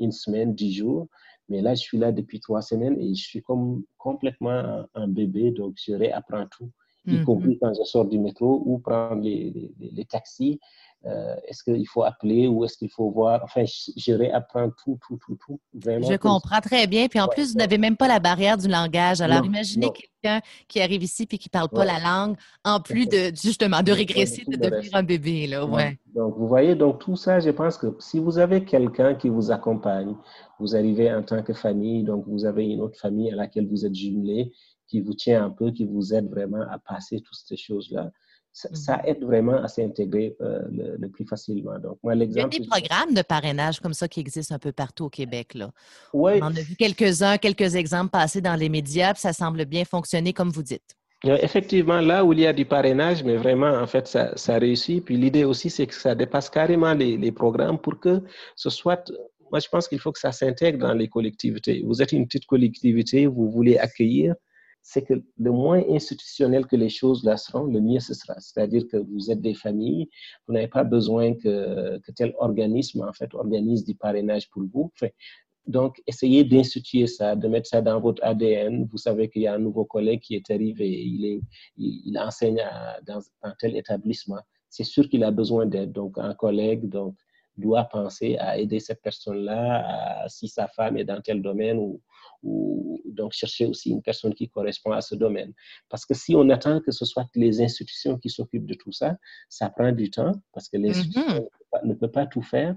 une 0.00 0.10
semaine, 0.10 0.52
dix 0.52 0.72
jours. 0.74 1.06
Mais 1.48 1.60
là, 1.60 1.74
je 1.74 1.80
suis 1.80 1.98
là 1.98 2.12
depuis 2.12 2.40
trois 2.40 2.62
semaines 2.62 2.98
et 3.00 3.14
je 3.14 3.22
suis 3.22 3.42
comme 3.42 3.82
complètement 3.98 4.86
un, 4.94 5.08
bébé, 5.08 5.50
donc 5.50 5.74
je 5.76 5.92
réapprends 5.92 6.46
tout 6.46 6.70
y 7.06 7.22
compris 7.24 7.58
quand 7.60 7.72
je 7.74 7.82
sors 7.82 8.04
du 8.04 8.18
métro 8.18 8.62
ou 8.64 8.78
prendre 8.78 9.22
les, 9.22 9.72
les, 9.80 10.04
taxis. 10.04 10.60
Euh, 11.04 11.34
est-ce 11.48 11.64
qu'il 11.64 11.86
faut 11.88 12.04
appeler 12.04 12.46
ou 12.46 12.64
est-ce 12.64 12.78
qu'il 12.78 12.90
faut 12.90 13.10
voir? 13.10 13.40
Enfin, 13.42 13.64
je 13.64 14.12
réapprendre 14.12 14.72
tout, 14.84 14.98
tout, 15.06 15.18
tout, 15.24 15.36
tout. 15.44 15.60
Vraiment. 15.74 16.08
Je 16.08 16.16
comprends 16.16 16.60
très 16.60 16.86
bien. 16.86 17.08
Puis 17.08 17.20
en 17.20 17.26
plus, 17.26 17.52
vous 17.52 17.58
n'avez 17.58 17.76
même 17.76 17.96
pas 17.96 18.06
la 18.06 18.20
barrière 18.20 18.56
du 18.56 18.68
langage. 18.68 19.20
Alors, 19.20 19.44
imaginez 19.44 19.88
quelqu'un 19.90 20.40
qui 20.68 20.80
arrive 20.80 21.02
ici 21.02 21.24
et 21.24 21.38
qui 21.38 21.48
ne 21.48 21.58
parle 21.58 21.68
pas 21.70 21.84
la 21.84 21.98
langue, 21.98 22.36
en 22.64 22.80
plus 22.80 23.06
de 23.06 23.32
justement 23.42 23.82
de 23.82 23.90
régresser, 23.90 24.44
de 24.46 24.56
devenir 24.56 24.94
un 24.94 25.02
bébé. 25.02 25.48
Là, 25.48 25.66
ouais. 25.66 25.98
Donc, 26.14 26.36
vous 26.36 26.46
voyez, 26.46 26.76
donc 26.76 27.00
tout 27.00 27.16
ça, 27.16 27.40
je 27.40 27.50
pense 27.50 27.76
que 27.76 27.96
si 27.98 28.20
vous 28.20 28.38
avez 28.38 28.64
quelqu'un 28.64 29.14
qui 29.14 29.28
vous 29.28 29.50
accompagne, 29.50 30.14
vous 30.60 30.76
arrivez 30.76 31.12
en 31.12 31.22
tant 31.22 31.42
que 31.42 31.52
famille, 31.52 32.04
donc 32.04 32.24
vous 32.28 32.44
avez 32.44 32.64
une 32.64 32.80
autre 32.80 32.98
famille 32.98 33.32
à 33.32 33.34
laquelle 33.34 33.66
vous 33.66 33.84
êtes 33.84 33.94
jumelé, 33.94 34.52
qui 34.86 35.00
vous 35.00 35.14
tient 35.14 35.44
un 35.44 35.50
peu, 35.50 35.72
qui 35.72 35.84
vous 35.84 36.14
aide 36.14 36.28
vraiment 36.28 36.64
à 36.70 36.78
passer 36.78 37.20
toutes 37.20 37.40
ces 37.44 37.56
choses-là. 37.56 38.10
Ça, 38.52 38.98
mhm. 38.98 39.02
aide 39.06 39.24
vraiment 39.24 39.62
à 39.62 39.68
s'intégrer 39.68 40.36
euh, 40.42 40.60
le, 40.70 41.08
plus 41.08 41.24
facilement. 41.24 41.78
Donc, 41.78 41.98
moi, 42.02 42.14
l'exemple. 42.14 42.54
Il 42.54 42.58
y 42.58 42.60
a 42.60 42.64
des 42.64 42.68
programmes 42.68 43.14
de 43.14 43.22
parrainage 43.22 43.80
comme 43.80 43.94
ça 43.94 44.08
qui 44.08 44.20
existent 44.20 44.54
un 44.54 44.58
peu 44.58 44.72
partout 44.72 45.06
au 45.06 45.08
Québec. 45.08 45.54
Là. 45.54 45.70
On 46.12 46.42
en 46.42 46.54
a 46.54 46.60
vu 46.60 46.76
quelques-uns, 46.76 47.38
quelques 47.38 47.76
exemples 47.76 48.10
passés 48.10 48.42
dans 48.42 48.54
les 48.54 48.68
médias, 48.68 49.14
puis 49.14 49.22
ça 49.22 49.32
semble 49.32 49.64
bien 49.64 49.86
fonctionner 49.86 50.34
comme 50.34 50.50
vous 50.50 50.62
dites. 50.62 50.96
Effectivement, 51.24 52.00
là 52.00 52.24
où 52.24 52.32
il 52.32 52.40
y 52.40 52.46
a 52.46 52.52
du 52.52 52.64
parrainage, 52.64 53.22
mais 53.22 53.36
vraiment, 53.36 53.70
en 53.70 53.86
fait, 53.86 54.06
ça, 54.08 54.36
ça 54.36 54.58
réussit. 54.58 55.04
Puis 55.04 55.16
l'idée 55.16 55.44
aussi, 55.44 55.70
c'est 55.70 55.86
que 55.86 55.94
ça 55.94 56.14
dépasse 56.14 56.50
carrément 56.50 56.94
les, 56.94 57.16
les, 57.16 57.32
programmes 57.32 57.78
pour 57.78 58.00
que 58.00 58.22
ce 58.56 58.70
soit. 58.70 59.10
Moi, 59.50 59.60
je 59.60 59.68
pense 59.68 59.86
qu'il 59.86 60.00
faut 60.00 60.10
que 60.12 60.18
ça 60.18 60.32
s'intègre 60.32 60.78
dans 60.78 60.94
les 60.94 61.08
collectivités. 61.08 61.82
Vous 61.86 62.02
êtes 62.02 62.12
une 62.12 62.26
petite 62.26 62.46
collectivité, 62.46 63.26
vous 63.26 63.50
voulez 63.50 63.78
accueillir 63.78 64.34
c'est 64.82 65.02
que 65.02 65.14
le 65.38 65.52
moins 65.52 65.82
institutionnel 65.88 66.66
que 66.66 66.76
les 66.76 66.88
choses 66.88 67.24
là 67.24 67.36
seront, 67.36 67.64
le 67.64 67.80
mieux 67.80 68.00
ce 68.00 68.14
sera. 68.14 68.34
C'est-à-dire 68.40 68.86
que 68.88 68.96
vous 68.96 69.30
êtes 69.30 69.40
des 69.40 69.54
familles, 69.54 70.08
vous 70.46 70.54
n'avez 70.54 70.68
pas 70.68 70.84
besoin 70.84 71.34
que, 71.34 72.00
tel 72.16 72.34
organisme, 72.38 73.02
en 73.08 73.12
fait, 73.12 73.32
organise 73.34 73.84
du 73.84 73.94
parrainage 73.94 74.50
pour 74.50 74.64
vous. 74.72 74.92
donc, 75.66 76.02
essayez 76.06 76.42
d'instituer 76.44 77.06
ça, 77.06 77.36
de 77.36 77.46
mettre 77.46 77.68
ça 77.68 77.80
dans 77.80 78.00
votre 78.00 78.22
ADN. 78.24 78.84
Vous 78.90 78.98
savez 78.98 79.28
qu'il 79.28 79.42
y 79.42 79.46
a 79.46 79.54
un 79.54 79.60
nouveau 79.60 79.84
collègue 79.84 80.20
qui 80.20 80.34
est 80.34 80.50
arrivé, 80.50 80.88
il, 80.90 81.40
il, 81.76 82.18
enseigne 82.18 82.60
dans, 83.06 83.20
un 83.42 83.54
tel 83.60 83.76
établissement. 83.76 84.40
C'est 84.68 84.84
sûr 84.84 85.08
qu'il 85.08 85.22
a 85.22 85.30
besoin 85.30 85.66
d'aide. 85.66 85.92
Donc, 85.92 86.18
un 86.18 86.34
collègue, 86.34 86.88
doit 87.58 87.84
penser 87.84 88.36
à 88.38 88.58
aider 88.58 88.80
cette 88.80 89.02
personne-là, 89.02 90.26
si 90.28 90.48
sa 90.48 90.68
femme 90.68 90.96
est 90.96 91.04
dans 91.04 91.20
tel 91.20 91.42
domaine 91.42 91.78
ou, 91.78 92.00
ou 92.42 93.00
donc 93.04 93.32
chercher 93.32 93.66
aussi 93.66 93.90
une 93.90 94.02
personne 94.02 94.34
qui 94.34 94.48
correspond 94.48 94.92
à 94.92 95.00
ce 95.00 95.14
domaine. 95.14 95.52
Parce 95.88 96.04
que 96.04 96.14
si 96.14 96.34
on 96.34 96.48
attend 96.50 96.80
que 96.80 96.90
ce 96.90 97.04
soit 97.04 97.28
les 97.34 97.60
institutions 97.60 98.18
qui 98.18 98.30
s'occupent 98.30 98.66
de 98.66 98.74
tout 98.74 98.92
ça, 98.92 99.16
ça 99.48 99.70
prend 99.70 99.92
du 99.92 100.10
temps 100.10 100.32
parce 100.52 100.68
que 100.68 100.76
l'institution 100.76 101.22
mm-hmm. 101.22 101.86
ne, 101.86 101.94
peut 101.94 102.10
pas 102.10 102.26
tout 102.26 102.42
faire. 102.42 102.76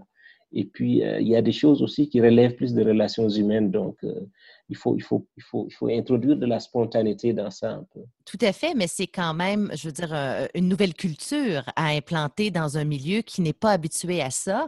Et 0.52 0.66
puis, 0.66 1.04
euh, 1.04 1.20
il 1.20 1.28
y 1.28 1.36
a 1.36 1.42
des 1.42 1.52
choses 1.52 1.82
aussi 1.82 2.08
qui 2.08 2.22
relèvent 2.22 2.56
plus 2.56 2.74
des 2.74 2.84
relations 2.84 3.28
humaines. 3.28 3.72
Donc, 3.72 3.98
euh, 4.04 4.22
il, 4.70 4.76
faut, 4.78 4.96
il, 4.96 5.04
faut, 5.04 5.26
il, 5.38 5.44
faut, 5.44 5.68
il 5.70 5.74
faut 5.74 5.88
introduire 5.88 6.38
de 6.38 6.46
la 6.46 6.60
spontanéité 6.60 7.34
dans 7.34 7.52
ça 7.52 7.72
un 7.72 7.86
peu. 7.94 8.02
Tout 8.26 8.38
à 8.42 8.52
fait, 8.52 8.74
mais 8.76 8.88
c'est 8.88 9.08
quand 9.08 9.34
même, 9.34 9.70
je 9.76 9.88
veux 9.88 9.92
dire, 9.92 10.10
euh, 10.12 10.48
une 10.56 10.68
nouvelle 10.68 10.94
culture 10.94 11.64
à 11.76 11.88
implanter 11.88 12.52
dans 12.52 12.78
un 12.78 12.84
milieu 12.84 13.22
qui 13.22 13.42
n'est 13.42 13.54
pas 13.54 13.72
habitué 13.72 14.22
à 14.22 14.30
ça. 14.30 14.68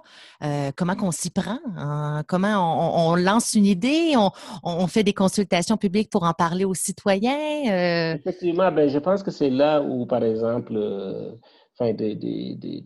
comment 0.76 0.96
qu'on 0.96 1.12
s'y 1.12 1.30
prend? 1.30 1.60
Hein? 1.76 2.24
Comment 2.28 3.10
on, 3.10 3.16
lance 3.16 3.54
une 3.54 3.66
idée? 3.66 4.14
On, 4.16 4.32
on, 4.64 4.88
fait 4.88 5.04
des 5.04 5.14
consultations 5.14 5.78
publiques 5.78 6.10
pour 6.10 6.24
en 6.24 6.34
parler 6.34 6.66
aux 6.66 6.76
citoyens? 6.76 8.16
Effectivement, 8.16 8.72
ben, 8.72 8.90
je 8.90 9.00
pense 9.00 9.24
que 9.24 9.32
c'est 9.32 9.50
là 9.50 9.82
où, 9.82 10.06
par 10.06 10.24
exemple, 10.24 10.74
enfin, 11.80 11.94
des, 11.94 12.16
des, 12.16 12.56
des, 12.56 12.82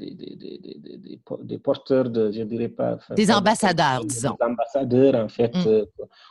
des, 1.44 1.58
porteurs 1.58 2.10
de, 2.10 2.32
je 2.32 2.44
dirais 2.44 2.70
pas... 2.70 2.98
des 3.16 3.32
ambassadeurs, 3.32 4.04
disons. 4.06 4.36
Des 4.40 4.46
ambassadeurs, 4.46 5.16
en 5.16 5.30
fait, 5.30 5.56
mm. 5.56 5.68
euh, 5.68 5.86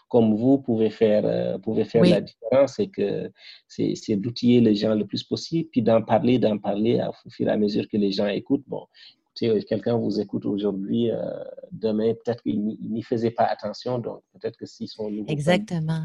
comme 0.08 0.34
vous, 0.34 0.58
pouvez 0.58 0.90
faire, 0.90 1.22
euh, 1.24 1.58
pouvez 1.58 1.84
faire 1.84 2.02
la 2.02 2.20
différence. 2.20 2.74
C'est 2.76 2.88
que 2.88 3.30
c'est 3.68 4.16
d'outiller 4.16 4.60
les 4.60 4.74
gens 4.74 4.94
le 4.94 5.06
plus 5.06 5.22
possible, 5.22 5.68
puis 5.70 5.82
d'en 5.82 6.02
parler, 6.02 6.38
d'en 6.38 6.58
parler 6.58 7.00
au 7.24 7.30
fur 7.30 7.48
et 7.48 7.50
à 7.50 7.56
mesure 7.56 7.88
que 7.88 7.96
les 7.96 8.12
gens 8.12 8.26
écoutent. 8.26 8.64
Bon, 8.66 8.86
quelqu'un 9.40 9.96
vous 9.96 10.20
écoute 10.20 10.46
aujourd'hui, 10.46 11.10
euh, 11.10 11.18
demain, 11.72 12.14
peut-être 12.14 12.42
qu'il 12.42 12.60
n'y 12.62 13.02
faisait 13.02 13.30
pas 13.30 13.44
attention, 13.44 13.98
donc 13.98 14.22
peut-être 14.32 14.56
que 14.56 14.66
s'ils 14.66 14.88
sont 14.88 15.10
nouveaux, 15.10 15.30
Exactement. 15.30 16.04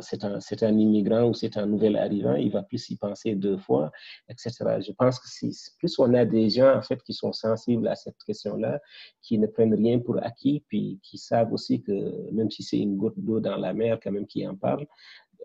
C'est 0.00 0.24
un, 0.24 0.34
un, 0.34 0.68
un, 0.68 0.78
immigrant 0.78 1.24
ou 1.24 1.34
c'est 1.34 1.56
un 1.56 1.66
nouvel 1.66 1.96
arrivant, 1.96 2.34
il 2.34 2.50
va 2.50 2.62
plus 2.62 2.90
y 2.90 2.96
penser 2.96 3.34
deux 3.34 3.56
fois, 3.56 3.90
etc. 4.28 4.52
Je 4.86 4.92
pense 4.92 5.18
que 5.18 5.28
si, 5.28 5.50
plus 5.78 5.98
on 5.98 6.12
a 6.14 6.24
des 6.24 6.50
gens, 6.50 6.76
en 6.76 6.82
fait, 6.82 7.02
qui 7.02 7.14
sont 7.14 7.32
sensibles 7.32 7.88
à 7.88 7.94
cette 7.94 8.22
question-là, 8.26 8.80
qui 9.22 9.38
ne 9.38 9.46
prennent 9.46 9.74
rien 9.74 9.98
pour 9.98 10.22
acquis, 10.22 10.62
puis 10.68 11.00
qui 11.02 11.16
savent 11.16 11.52
aussi 11.52 11.82
que 11.82 12.30
même 12.32 12.50
si 12.50 12.62
c'est 12.62 12.78
une 12.78 12.96
goutte 12.96 13.18
d'eau 13.18 13.40
dans 13.40 13.56
la 13.56 13.72
mer, 13.72 13.98
quand 14.02 14.12
même, 14.12 14.26
qui 14.26 14.46
en 14.46 14.56
parle, 14.56 14.86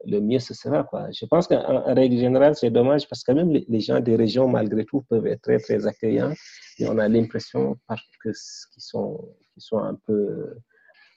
le 0.06 0.20
mieux 0.20 0.40
ce 0.40 0.54
sera. 0.54 0.88
Je 1.12 1.26
pense 1.26 1.48
qu'en 1.48 1.94
règle 1.94 2.18
générale, 2.18 2.56
c'est 2.56 2.70
dommage 2.70 3.08
parce 3.08 3.24
que 3.24 3.32
même 3.32 3.52
les, 3.52 3.80
gens 3.80 4.00
des 4.00 4.16
régions, 4.16 4.48
malgré 4.48 4.86
tout, 4.86 5.04
peuvent 5.10 5.28
être 5.28 5.42
très, 5.42 5.60
très 5.60 5.86
accueillants. 5.88 6.34
Et 6.80 6.88
on 6.88 6.98
a 6.98 7.08
l'impression 7.08 7.78
qu'ils 8.22 8.34
sont, 8.34 9.34
qu'ils 9.54 9.64
sont 9.64 9.80
un 9.80 9.96
peu 10.06 10.56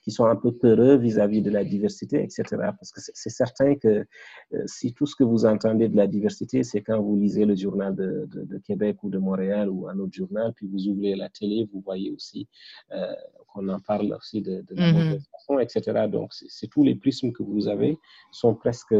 qui 0.02 0.10
sont 0.10 0.24
un 0.24 0.36
peu 0.36 0.52
peureux 0.52 0.96
vis-à-vis 0.96 1.42
de 1.42 1.50
la 1.50 1.64
diversité, 1.64 2.22
etc. 2.22 2.44
Parce 2.48 2.92
que 2.92 3.00
c'est 3.00 3.30
certain 3.30 3.74
que 3.74 3.88
euh, 3.88 4.62
si 4.66 4.92
tout 4.92 5.06
ce 5.06 5.14
que 5.14 5.24
vous 5.24 5.44
entendez 5.44 5.88
de 5.88 5.96
la 5.96 6.06
diversité, 6.06 6.62
c'est 6.62 6.80
quand 6.80 7.00
vous 7.00 7.16
lisez 7.16 7.44
le 7.44 7.54
journal 7.54 7.94
de, 7.94 8.28
de, 8.32 8.58
Québec 8.58 9.02
ou 9.02 9.10
de 9.10 9.18
Montréal 9.18 9.68
ou 9.68 9.88
un 9.88 9.98
autre 9.98 10.14
journal, 10.14 10.52
puis 10.54 10.66
vous 10.66 10.88
ouvrez 10.88 11.14
la 11.14 11.28
télé, 11.28 11.68
vous 11.72 11.80
voyez 11.80 12.10
aussi 12.10 12.48
euh, 12.92 13.14
qu'on 13.52 13.68
en 13.68 13.80
parle 13.80 14.14
aussi 14.14 14.42
de, 14.42 14.62
de 14.62 14.74
la 14.74 14.92
mm 14.92 15.18
etc. 15.60 16.06
Donc, 16.08 16.32
c'est 16.32 16.68
tous 16.68 16.84
les 16.84 16.94
prismes 16.94 17.32
que 17.32 17.42
vous 17.42 17.66
avez 17.66 17.98
sont 18.30 18.54
presque 18.54 18.94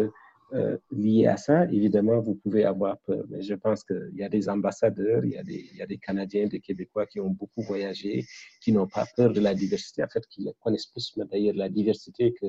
euh, 0.53 0.77
lié 0.91 1.27
à 1.27 1.37
ça, 1.37 1.65
évidemment, 1.67 2.19
vous 2.21 2.35
pouvez 2.35 2.65
avoir 2.65 2.99
peur. 3.01 3.25
Mais 3.29 3.43
je 3.43 3.55
pense 3.55 3.85
qu'il 3.85 4.13
y 4.15 4.23
a 4.23 4.29
des 4.29 4.49
ambassadeurs, 4.49 5.25
il 5.25 5.33
y 5.33 5.37
a 5.37 5.45
des, 5.45 5.69
il 5.73 5.79
y 5.79 5.83
a 5.83 5.87
des 5.87 5.99
Canadiens, 5.99 6.47
des 6.47 6.61
Québécois 6.61 7.07
qui 7.07 7.21
ont 7.21 7.31
beaucoup 7.31 7.63
voyagé, 7.63 8.25
qui 8.61 8.73
n'ont 8.73 8.89
pas 8.89 9.07
peur 9.17 9.33
de 9.33 9.41
la 9.41 9.55
diversité, 9.55 10.03
en 10.03 10.09
fait, 10.09 10.27
qui 10.29 10.49
connaissent 10.61 10.87
plus 10.87 11.13
d'ailleurs 11.31 11.55
la 11.55 11.69
diversité 11.69 12.35
que, 12.41 12.47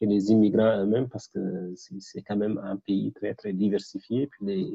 que 0.00 0.06
les 0.06 0.30
immigrants 0.30 0.78
eux-mêmes, 0.82 1.08
parce 1.08 1.28
que 1.28 1.72
c'est 1.74 2.22
quand 2.22 2.36
même 2.36 2.58
un 2.62 2.76
pays 2.76 3.12
très, 3.12 3.34
très 3.34 3.52
diversifié, 3.52 4.26
puis 4.26 4.46
les, 4.46 4.70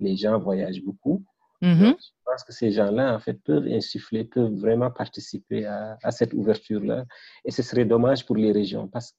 les 0.00 0.16
gens 0.16 0.38
voyagent 0.38 0.82
beaucoup. 0.82 1.22
Mm-hmm. 1.62 1.94
je 1.98 2.10
pense 2.26 2.44
que 2.44 2.52
ces 2.52 2.72
gens-là, 2.72 3.14
en 3.14 3.20
fait, 3.20 3.40
peuvent 3.42 3.66
insuffler, 3.66 4.24
peuvent 4.24 4.52
vraiment 4.52 4.90
participer 4.90 5.64
à, 5.64 5.96
à 6.02 6.10
cette 6.10 6.34
ouverture-là. 6.34 7.04
Et 7.44 7.50
ce 7.50 7.62
serait 7.62 7.86
dommage 7.86 8.26
pour 8.26 8.36
les 8.36 8.52
régions 8.52 8.86
parce 8.88 9.14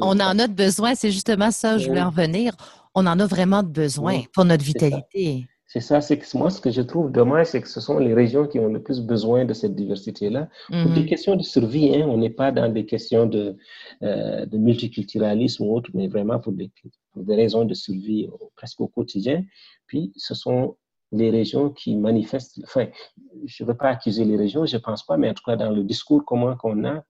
on 0.00 0.20
en 0.20 0.38
a 0.38 0.46
besoin, 0.46 0.94
c'est 0.94 1.10
justement 1.10 1.50
ça, 1.50 1.78
je 1.78 1.88
voulais 1.88 2.02
en 2.02 2.10
venir. 2.10 2.52
On 2.94 3.06
en 3.06 3.18
a 3.18 3.26
vraiment 3.26 3.62
besoin 3.62 4.22
pour 4.32 4.44
notre 4.44 4.64
vitalité. 4.64 5.46
C'est 5.70 5.80
ça, 5.80 6.00
c'est 6.00 6.18
que 6.18 6.24
moi, 6.38 6.48
ce 6.48 6.62
que 6.62 6.70
je 6.70 6.80
trouve 6.80 7.12
dommage, 7.12 7.48
c'est 7.48 7.60
que 7.60 7.68
ce 7.68 7.82
sont 7.82 7.98
les 7.98 8.14
régions 8.14 8.46
qui 8.46 8.58
ont 8.58 8.68
le 8.68 8.82
plus 8.82 9.02
besoin 9.02 9.44
de 9.44 9.52
cette 9.52 9.74
diversité-là. 9.74 10.48
Pour 10.68 10.90
des 10.92 11.02
mhm. 11.02 11.06
questions 11.06 11.36
de 11.36 11.42
survie, 11.42 11.94
hein, 11.94 12.06
on 12.08 12.16
n'est 12.16 12.30
pas 12.30 12.52
dans 12.52 12.72
des 12.72 12.86
questions 12.86 13.26
de, 13.26 13.54
euh, 14.02 14.46
de, 14.46 14.56
multiculturalisme 14.56 15.64
ou 15.64 15.76
autre, 15.76 15.90
mais 15.92 16.08
vraiment 16.08 16.40
pour 16.40 16.52
des, 16.52 16.70
pour 17.12 17.22
des 17.22 17.34
raisons 17.36 17.66
de 17.66 17.74
survie 17.74 18.30
presque 18.56 18.80
au 18.80 18.88
quotidien. 18.88 19.44
Puis, 19.86 20.10
ce 20.16 20.34
sont 20.34 20.78
les 21.12 21.28
régions 21.28 21.68
qui 21.68 21.96
manifestent, 21.96 22.58
enfin, 22.64 22.86
je 23.44 23.62
ne 23.62 23.68
veux 23.68 23.76
pas 23.76 23.90
accuser 23.90 24.24
les 24.24 24.38
régions, 24.38 24.64
je 24.64 24.76
ne 24.76 24.80
pense 24.80 25.04
pas, 25.04 25.18
mais 25.18 25.28
en 25.28 25.34
tout 25.34 25.44
cas, 25.44 25.56
dans 25.56 25.70
le 25.70 25.84
discours 25.84 26.24
commun 26.24 26.56
qu'on 26.56 26.82
a, 26.86 27.04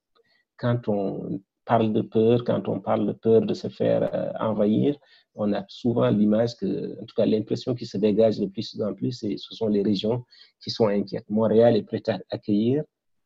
quand 0.56 0.88
on 0.88 1.40
parle 1.68 1.92
de 1.92 2.02
peur, 2.02 2.44
quand 2.44 2.66
on 2.68 2.80
parle 2.80 3.06
de 3.06 3.12
peur 3.12 3.42
de 3.42 3.54
se 3.62 3.68
faire 3.68 4.02
euh, 4.14 4.32
envahir, 4.40 4.96
on 5.34 5.52
a 5.52 5.62
souvent 5.68 6.08
l'image 6.18 6.56
que, 6.56 6.98
en 7.00 7.04
tout 7.04 7.14
cas, 7.14 7.26
l'impression 7.26 7.74
qui 7.74 7.86
se 7.86 7.98
dégage 7.98 8.38
de 8.38 8.46
plus 8.46 8.80
en 8.80 8.94
plus, 8.94 9.22
et 9.22 9.36
ce 9.36 9.54
sont 9.54 9.68
les 9.68 9.82
régions 9.82 10.24
qui 10.62 10.70
sont 10.70 10.88
inquiètes. 10.88 11.28
Montréal 11.28 11.76
est 11.76 11.82
prête 11.82 12.08
à 12.08 12.18
accueillir 12.30 12.82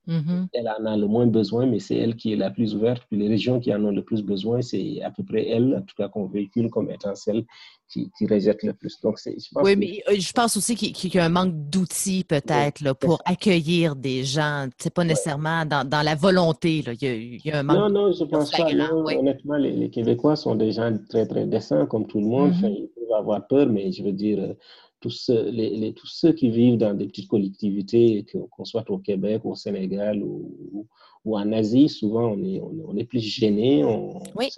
Mm-hmm. 0.09 0.49
Elle 0.53 0.69
en 0.69 0.85
a 0.87 0.97
le 0.97 1.07
moins 1.07 1.27
besoin, 1.27 1.67
mais 1.67 1.79
c'est 1.79 1.97
elle 1.97 2.17
qui 2.17 2.33
est 2.33 2.37
la 2.37 2.51
plus 2.51 2.75
ouverte. 2.75 3.05
Puis 3.09 3.19
les 3.19 3.29
régions 3.29 3.61
qui 3.61 3.73
en 3.73 3.85
ont 3.85 3.93
le 3.93 4.03
plus 4.03 4.23
besoin, 4.23 4.61
c'est 4.61 5.01
à 5.03 5.11
peu 5.11 5.23
près 5.23 5.49
elle, 5.49 5.77
en 5.77 5.83
tout 5.83 5.95
cas 5.97 6.09
qu'on 6.09 6.27
véhicule 6.27 6.71
comme 6.71 6.91
étant 6.91 7.15
celle 7.15 7.45
qui, 7.88 8.11
qui 8.19 8.27
rejette 8.27 8.62
le 8.65 8.73
plus. 8.73 9.01
Donc, 9.01 9.19
je 9.25 9.31
pense 9.53 9.65
oui, 9.65 9.77
mais 9.77 10.03
euh, 10.09 10.19
je 10.19 10.33
pense 10.33 10.57
aussi 10.57 10.75
qu'il 10.75 11.15
y 11.15 11.19
a 11.19 11.25
un 11.25 11.29
manque 11.29 11.55
d'outils 11.55 12.25
peut-être 12.25 12.95
pour 12.95 13.23
accueillir 13.25 13.95
des 13.95 14.25
gens. 14.25 14.69
C'est 14.79 14.93
pas 14.93 15.05
nécessairement 15.05 15.65
dans, 15.65 15.88
dans, 15.88 16.03
la 16.03 16.17
volonté. 16.17 16.83
Là. 16.83 16.93
Il, 17.01 17.41
y 17.45 17.53
a, 17.53 17.61
un 17.61 17.62
manque 17.62 17.77
Non, 17.77 17.88
non, 17.91 18.12
je 18.12 18.25
pense 18.25 18.51
pas. 18.51 18.67
Honnêtement, 18.67 19.57
les, 19.57 19.91
Québécois 19.91 20.37
sont 20.37 20.57
des 20.57 20.73
gens 20.73 20.93
très, 21.09 21.27
très 21.27 21.47
décents, 21.47 21.87
comme 21.87 22.07
tout 22.07 22.19
le 22.19 22.27
monde. 22.27 22.53
Mm-hmm. 22.55 22.75
ils 22.77 22.88
peuvent 22.97 23.19
avoir 23.19 23.47
peur, 23.47 23.67
mais 23.67 23.93
je 23.93 24.03
veux 24.03 24.12
dire 24.12 24.38
euh, 24.41 24.55
tous 25.03 25.11
ceux, 25.11 25.51
les, 25.51 25.93
tous 25.93 26.07
ceux 26.07 26.33
qui 26.33 26.49
vivent 26.49 26.79
dans 26.79 26.95
des 26.95 27.07
petites 27.07 27.29
collectivités, 27.29 28.25
qu'on 28.51 28.65
soit 28.65 28.88
au 28.91 28.99
Québec, 28.99 29.43
au 29.45 29.55
Sénégal 29.55 30.23
ou, 30.23 30.87
ou, 31.25 31.37
en 31.37 31.53
Asie, 31.53 31.88
souvent 31.88 32.33
on 32.33 32.43
est, 32.43 32.61
on, 32.61 32.97
est 32.97 33.05
plus 33.05 33.21
gênés. 33.21 33.85
On, 33.85 34.23
oui 34.37 34.49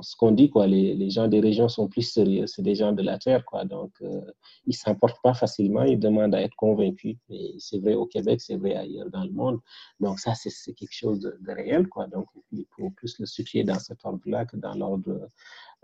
ce 0.00 0.16
qu'on 0.16 0.32
dit, 0.32 0.48
quoi, 0.48 0.66
les, 0.66 1.10
gens 1.10 1.28
des 1.28 1.40
régions 1.40 1.68
sont 1.68 1.88
plus 1.88 2.02
sérieux, 2.02 2.46
c'est 2.46 2.62
des 2.62 2.74
gens 2.74 2.92
de 2.92 3.02
la 3.02 3.18
terre, 3.18 3.44
quoi. 3.44 3.64
Donc, 3.64 3.90
euh, 4.02 4.20
ils 4.66 4.70
ne 4.70 4.74
s'emportent 4.74 5.20
pas 5.22 5.34
facilement, 5.34 5.82
ils 5.82 5.98
demandent 5.98 6.34
à 6.34 6.42
être 6.42 6.54
convaincus. 6.56 7.16
Et 7.28 7.54
c'est 7.58 7.78
vrai 7.78 7.94
au 7.94 8.06
Québec, 8.06 8.40
c'est 8.40 8.56
vrai 8.56 8.74
ailleurs 8.74 9.10
dans 9.10 9.24
le 9.24 9.32
monde. 9.32 9.60
Donc, 10.00 10.20
ça, 10.20 10.34
c'est 10.34 10.72
quelque 10.72 10.94
chose 10.94 11.20
de, 11.20 11.52
réel, 11.52 11.88
quoi. 11.88 12.06
Donc, 12.06 12.26
il 12.52 12.64
faut 12.70 12.90
plus 12.90 13.18
le 13.18 13.26
situer 13.26 13.64
dans 13.64 13.78
cet 13.78 14.04
ordre-là 14.04 14.46
que 14.46 14.56
dans 14.56 14.74
l'ordre 14.74 15.28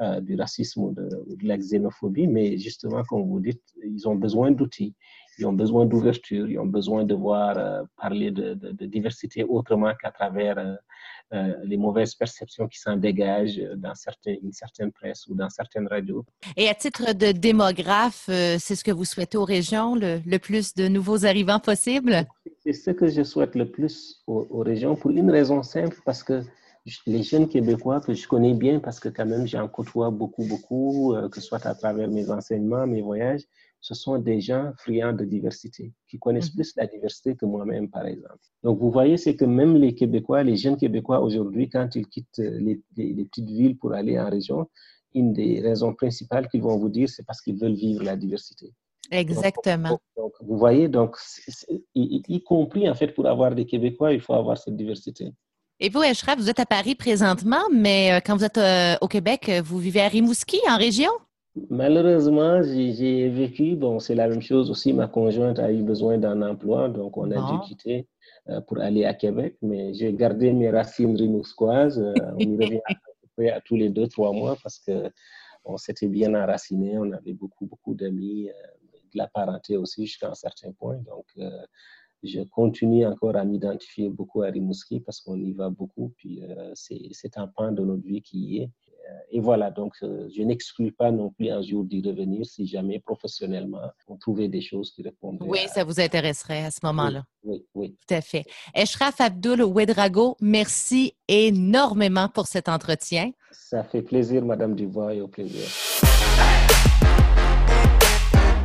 euh, 0.01 0.21
du 0.21 0.37
racisme 0.37 0.83
ou 0.83 0.93
de, 0.93 1.09
de, 1.09 1.47
la 1.47 1.59
xénophobie. 1.59 2.27
Mais 2.27 2.57
justement, 2.57 3.03
comme 3.05 3.29
vous 3.29 3.41
dites, 3.41 3.63
ils 3.85 4.09
ont 4.09 4.15
besoin 4.15 4.51
d'outils, 4.51 4.95
ils 5.39 5.47
ont 5.47 5.53
besoin 5.53 5.87
d'ouverture, 5.87 6.49
ils 6.49 6.59
ont 6.59 6.67
besoin 6.67 7.05
de 7.05 7.15
voir 7.15 7.57
euh, 7.57 7.83
parler 7.97 8.31
de, 8.31 8.55
de, 8.55 8.87
diversité 8.87 9.45
autrement 9.45 9.93
qu'à 10.01 10.11
travers 10.11 10.59
euh, 11.35 11.53
les 11.65 11.77
mauvaises 11.77 12.15
perceptions 12.15 12.67
qui 12.69 12.79
s'en 12.79 12.97
dégagent 12.97 13.61
dans 13.77 13.93
une 14.27 14.53
certaine 14.53 14.91
presse 14.91 15.27
ou 15.27 15.35
dans 15.35 15.51
certaines 15.51 15.87
radios. 15.87 16.25
Et 16.57 16.71
à 16.71 16.75
titre 16.75 17.13
de 17.13 17.33
démographe, 17.33 18.27
euh, 18.31 18.57
c'est 18.59 18.75
ce 18.75 18.83
que 18.83 18.91
vous 18.91 19.05
souhaitez 19.05 19.37
aux 19.37 19.45
régions, 19.45 19.95
le, 19.95 20.39
plus 20.39 20.75
de 20.75 20.89
nouveaux 20.89 21.27
arrivants 21.27 21.61
possible? 21.61 22.27
C'est 22.65 22.73
ce 22.73 22.91
que 22.93 23.09
je 23.09 23.23
souhaite 23.23 23.55
le 23.57 23.71
plus 23.71 24.23
aux, 24.27 24.63
régions 24.63 24.97
pour 24.97 25.11
une 25.11 25.31
raison 25.31 25.63
simple, 25.63 25.99
parce 26.07 26.23
que 26.23 26.41
les 27.07 27.23
jeunes 27.23 27.49
Québécois 27.49 28.01
que 28.01 28.15
je 28.15 28.27
connais 28.27 28.55
bien, 28.55 28.81
parce 28.81 28.99
que 28.99 29.11
quand 29.11 29.27
même 29.27 29.47
j'en 29.47 29.69
côtoie 29.69 30.11
beaucoup, 30.11 30.47
beaucoup, 30.47 31.13
euh, 31.15 31.29
que 31.29 31.43
ce 31.43 31.47
soit 31.47 31.67
à 31.67 31.75
travers 31.75 32.09
mes 32.09 32.31
enseignements, 32.31 32.87
mes 32.87 33.03
voyages, 33.03 33.43
ce 33.81 33.95
sont 33.95 34.19
des 34.19 34.41
gens 34.41 34.73
friands 34.77 35.13
de 35.13 35.25
diversité, 35.25 35.93
qui 36.09 36.19
connaissent 36.19 36.51
mhm. 36.51 36.57
plus 36.57 36.77
la 36.77 36.87
diversité 36.87 37.37
que 37.37 37.47
moi-même, 37.47 37.89
par 37.89 38.07
exemple. 38.07 38.39
Donc, 38.63 38.79
vous 38.81 38.91
voyez, 38.91 39.17
c'est 39.17 39.37
que 39.37 39.45
même 39.45 39.77
les 39.77 39.95
Québécois, 39.95 40.43
les 40.43 40.57
jeunes 40.57 40.77
Québécois 40.77 41.21
aujourd'hui, 41.21 41.69
quand 41.69 41.95
ils 41.95 42.07
quittent 42.07 42.39
les, 42.39 42.81
petites 42.97 43.49
villes 43.49 43.79
pour 43.79 43.93
aller 43.93 44.19
en 44.19 44.29
région, 44.29 44.69
une 45.15 45.33
des 45.33 45.61
raisons 45.61 45.95
principales 45.95 46.49
qu'ils 46.49 46.63
vont 46.63 46.77
vous 46.77 46.89
dire, 46.89 47.09
c'est 47.09 47.25
parce 47.25 47.41
qu'ils 47.41 47.59
veulent 47.59 47.75
vivre 47.75 48.03
la 48.03 48.17
diversité. 48.17 48.73
Exactement. 49.11 49.99
Donc, 50.17 50.33
vous 50.41 50.59
voyez, 50.59 50.89
donc, 50.89 51.17
y, 51.95 52.43
compris, 52.43 52.91
en 52.91 52.95
fait, 52.95 53.09
pour 53.09 53.27
avoir 53.27 53.55
des 53.55 53.65
Québécois, 53.65 54.13
il 54.13 54.21
faut 54.21 54.35
avoir 54.35 54.59
cette 54.59 54.77
diversité. 54.77 55.33
Et 55.81 55.89
vous, 55.89 56.03
Eshraf, 56.03 56.37
vous 56.39 56.51
êtes 56.51 56.61
à 56.61 56.67
Paris 56.67 56.97
présentement, 56.97 57.63
mais 57.73 58.13
euh, 58.13 58.21
quand 58.25 58.37
vous 58.37 58.45
êtes 58.45 58.59
euh, 58.59 58.97
au 59.01 59.07
Québec, 59.07 59.49
vous 59.65 59.79
vivez 59.79 60.01
à 60.01 60.09
Rimouski, 60.09 60.59
en 60.69 60.77
région? 60.77 61.13
Malheureusement, 61.71 62.63
j'ai 62.63 63.29
vécu, 63.29 63.77
bon, 63.77 63.99
c'est 63.99 64.15
la 64.15 64.29
même 64.29 64.43
chose 64.43 64.71
aussi, 64.71 64.93
ma 64.93 65.07
conjointe 65.07 65.59
a 65.59 65.73
eu 65.73 65.83
besoin 65.83 66.19
d'un 66.19 66.43
emploi, 66.43 66.89
donc 66.89 67.17
on 67.17 67.31
a 67.31 67.53
dû 67.53 67.69
quitter 67.69 68.07
euh, 68.49 68.61
pour 68.63 68.79
aller 68.81 69.05
à 69.05 69.15
Québec, 69.15 69.57
mais 69.63 69.95
j'ai 69.95 70.13
gardé 70.13 70.53
mes 70.53 70.71
racines 70.71 71.17
rimousquoises. 71.17 71.99
Euh, 71.99 72.15
on 72.35 72.39
y 72.39 72.57
revient 72.57 72.81
à, 72.87 72.95
peu 73.37 73.53
à 73.53 73.61
tous 73.61 73.77
les 73.77 73.91
deux, 73.91 74.09
trois 74.09 74.33
mois 74.33 74.57
parce 74.63 74.79
que 74.79 75.11
on 75.65 75.77
s'était 75.77 76.09
bien 76.09 76.35
enraciné, 76.35 76.99
on 76.99 77.13
avait 77.13 77.35
beaucoup, 77.35 77.67
beaucoup 77.67 77.95
d'amis, 77.95 78.49
euh, 78.49 78.53
de 79.13 79.19
la 79.19 79.27
parenté 79.27 79.77
aussi 79.77 80.07
jusqu'à 80.07 80.31
un 80.31 80.35
certain 80.35 80.73
point. 80.73 80.97
Donc, 80.97 81.27
je 82.23 82.41
continue 82.51 83.07
encore 83.07 83.37
à 83.37 83.45
m'identifier 83.45 84.09
beaucoup 84.09 84.43
à 84.43 84.49
Rimouski 84.49 85.01
parce 85.01 85.21
qu'on 85.21 85.37
y 85.37 85.53
va 85.53 85.71
beaucoup, 85.71 86.13
puis 86.17 86.43
c'est 86.75 87.39
un 87.39 87.47
pan 87.47 87.73
de 87.73 87.83
notre 87.83 88.03
vie 88.03 88.21
qui 88.21 88.39
y 88.39 88.59
est. 88.59 88.71
Euh, 89.09 89.13
et 89.31 89.41
voilà, 89.41 89.71
donc 89.71 89.95
euh, 90.03 90.29
je 90.37 90.43
n'exclus 90.43 90.93
pas 90.93 91.11
non 91.11 91.31
plus 91.31 91.51
un 91.51 91.63
jour 91.63 91.85
d'y 91.85 92.03
revenir 92.03 92.45
si 92.45 92.67
jamais 92.67 92.99
professionnellement 92.99 93.81
on 94.07 94.17
trouvait 94.17 94.49
des 94.49 94.61
choses 94.61 94.93
qui 94.93 95.03
répondraient. 95.03 95.49
Oui, 95.49 95.61
ça 95.73 95.85
vous 95.85 96.01
intéresserait 96.01 96.65
à 96.65 96.71
ce 96.71 96.81
moment-là. 96.85 97.25
Oui, 97.45 97.65
oui, 97.75 97.97
Tout 98.07 98.15
à 98.15 98.21
fait. 98.21 98.45
Eshraf 98.75 99.21
Abdul 99.21 99.63
Ouedrago, 99.63 100.37
merci 100.41 101.15
énormément 101.29 102.29
pour 102.29 102.47
cet 102.47 102.69
entretien. 102.69 103.31
Ça 103.51 103.83
fait 103.83 104.03
plaisir, 104.03 104.45
Madame 104.45 104.75
Dubois, 104.75 105.15
et 105.15 105.21
au 105.21 105.29
plaisir. 105.29 105.67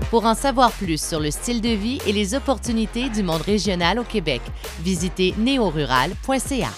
Pour 0.09 0.25
en 0.25 0.35
savoir 0.35 0.71
plus 0.71 1.01
sur 1.01 1.19
le 1.19 1.31
style 1.31 1.61
de 1.61 1.69
vie 1.69 1.99
et 2.05 2.11
les 2.11 2.35
opportunités 2.35 3.09
du 3.09 3.23
monde 3.23 3.41
régional 3.41 3.97
au 3.97 4.03
Québec, 4.03 4.41
visitez 4.81 5.33
néorural.ca. 5.37 6.69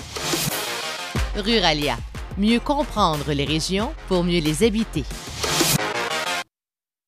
Ruralia 1.36 1.98
Mieux 2.38 2.60
comprendre 2.60 3.32
les 3.32 3.46
régions 3.46 3.94
pour 4.10 4.26
mieux 4.26 4.42
les 4.42 4.64
habiter. 4.64 5.06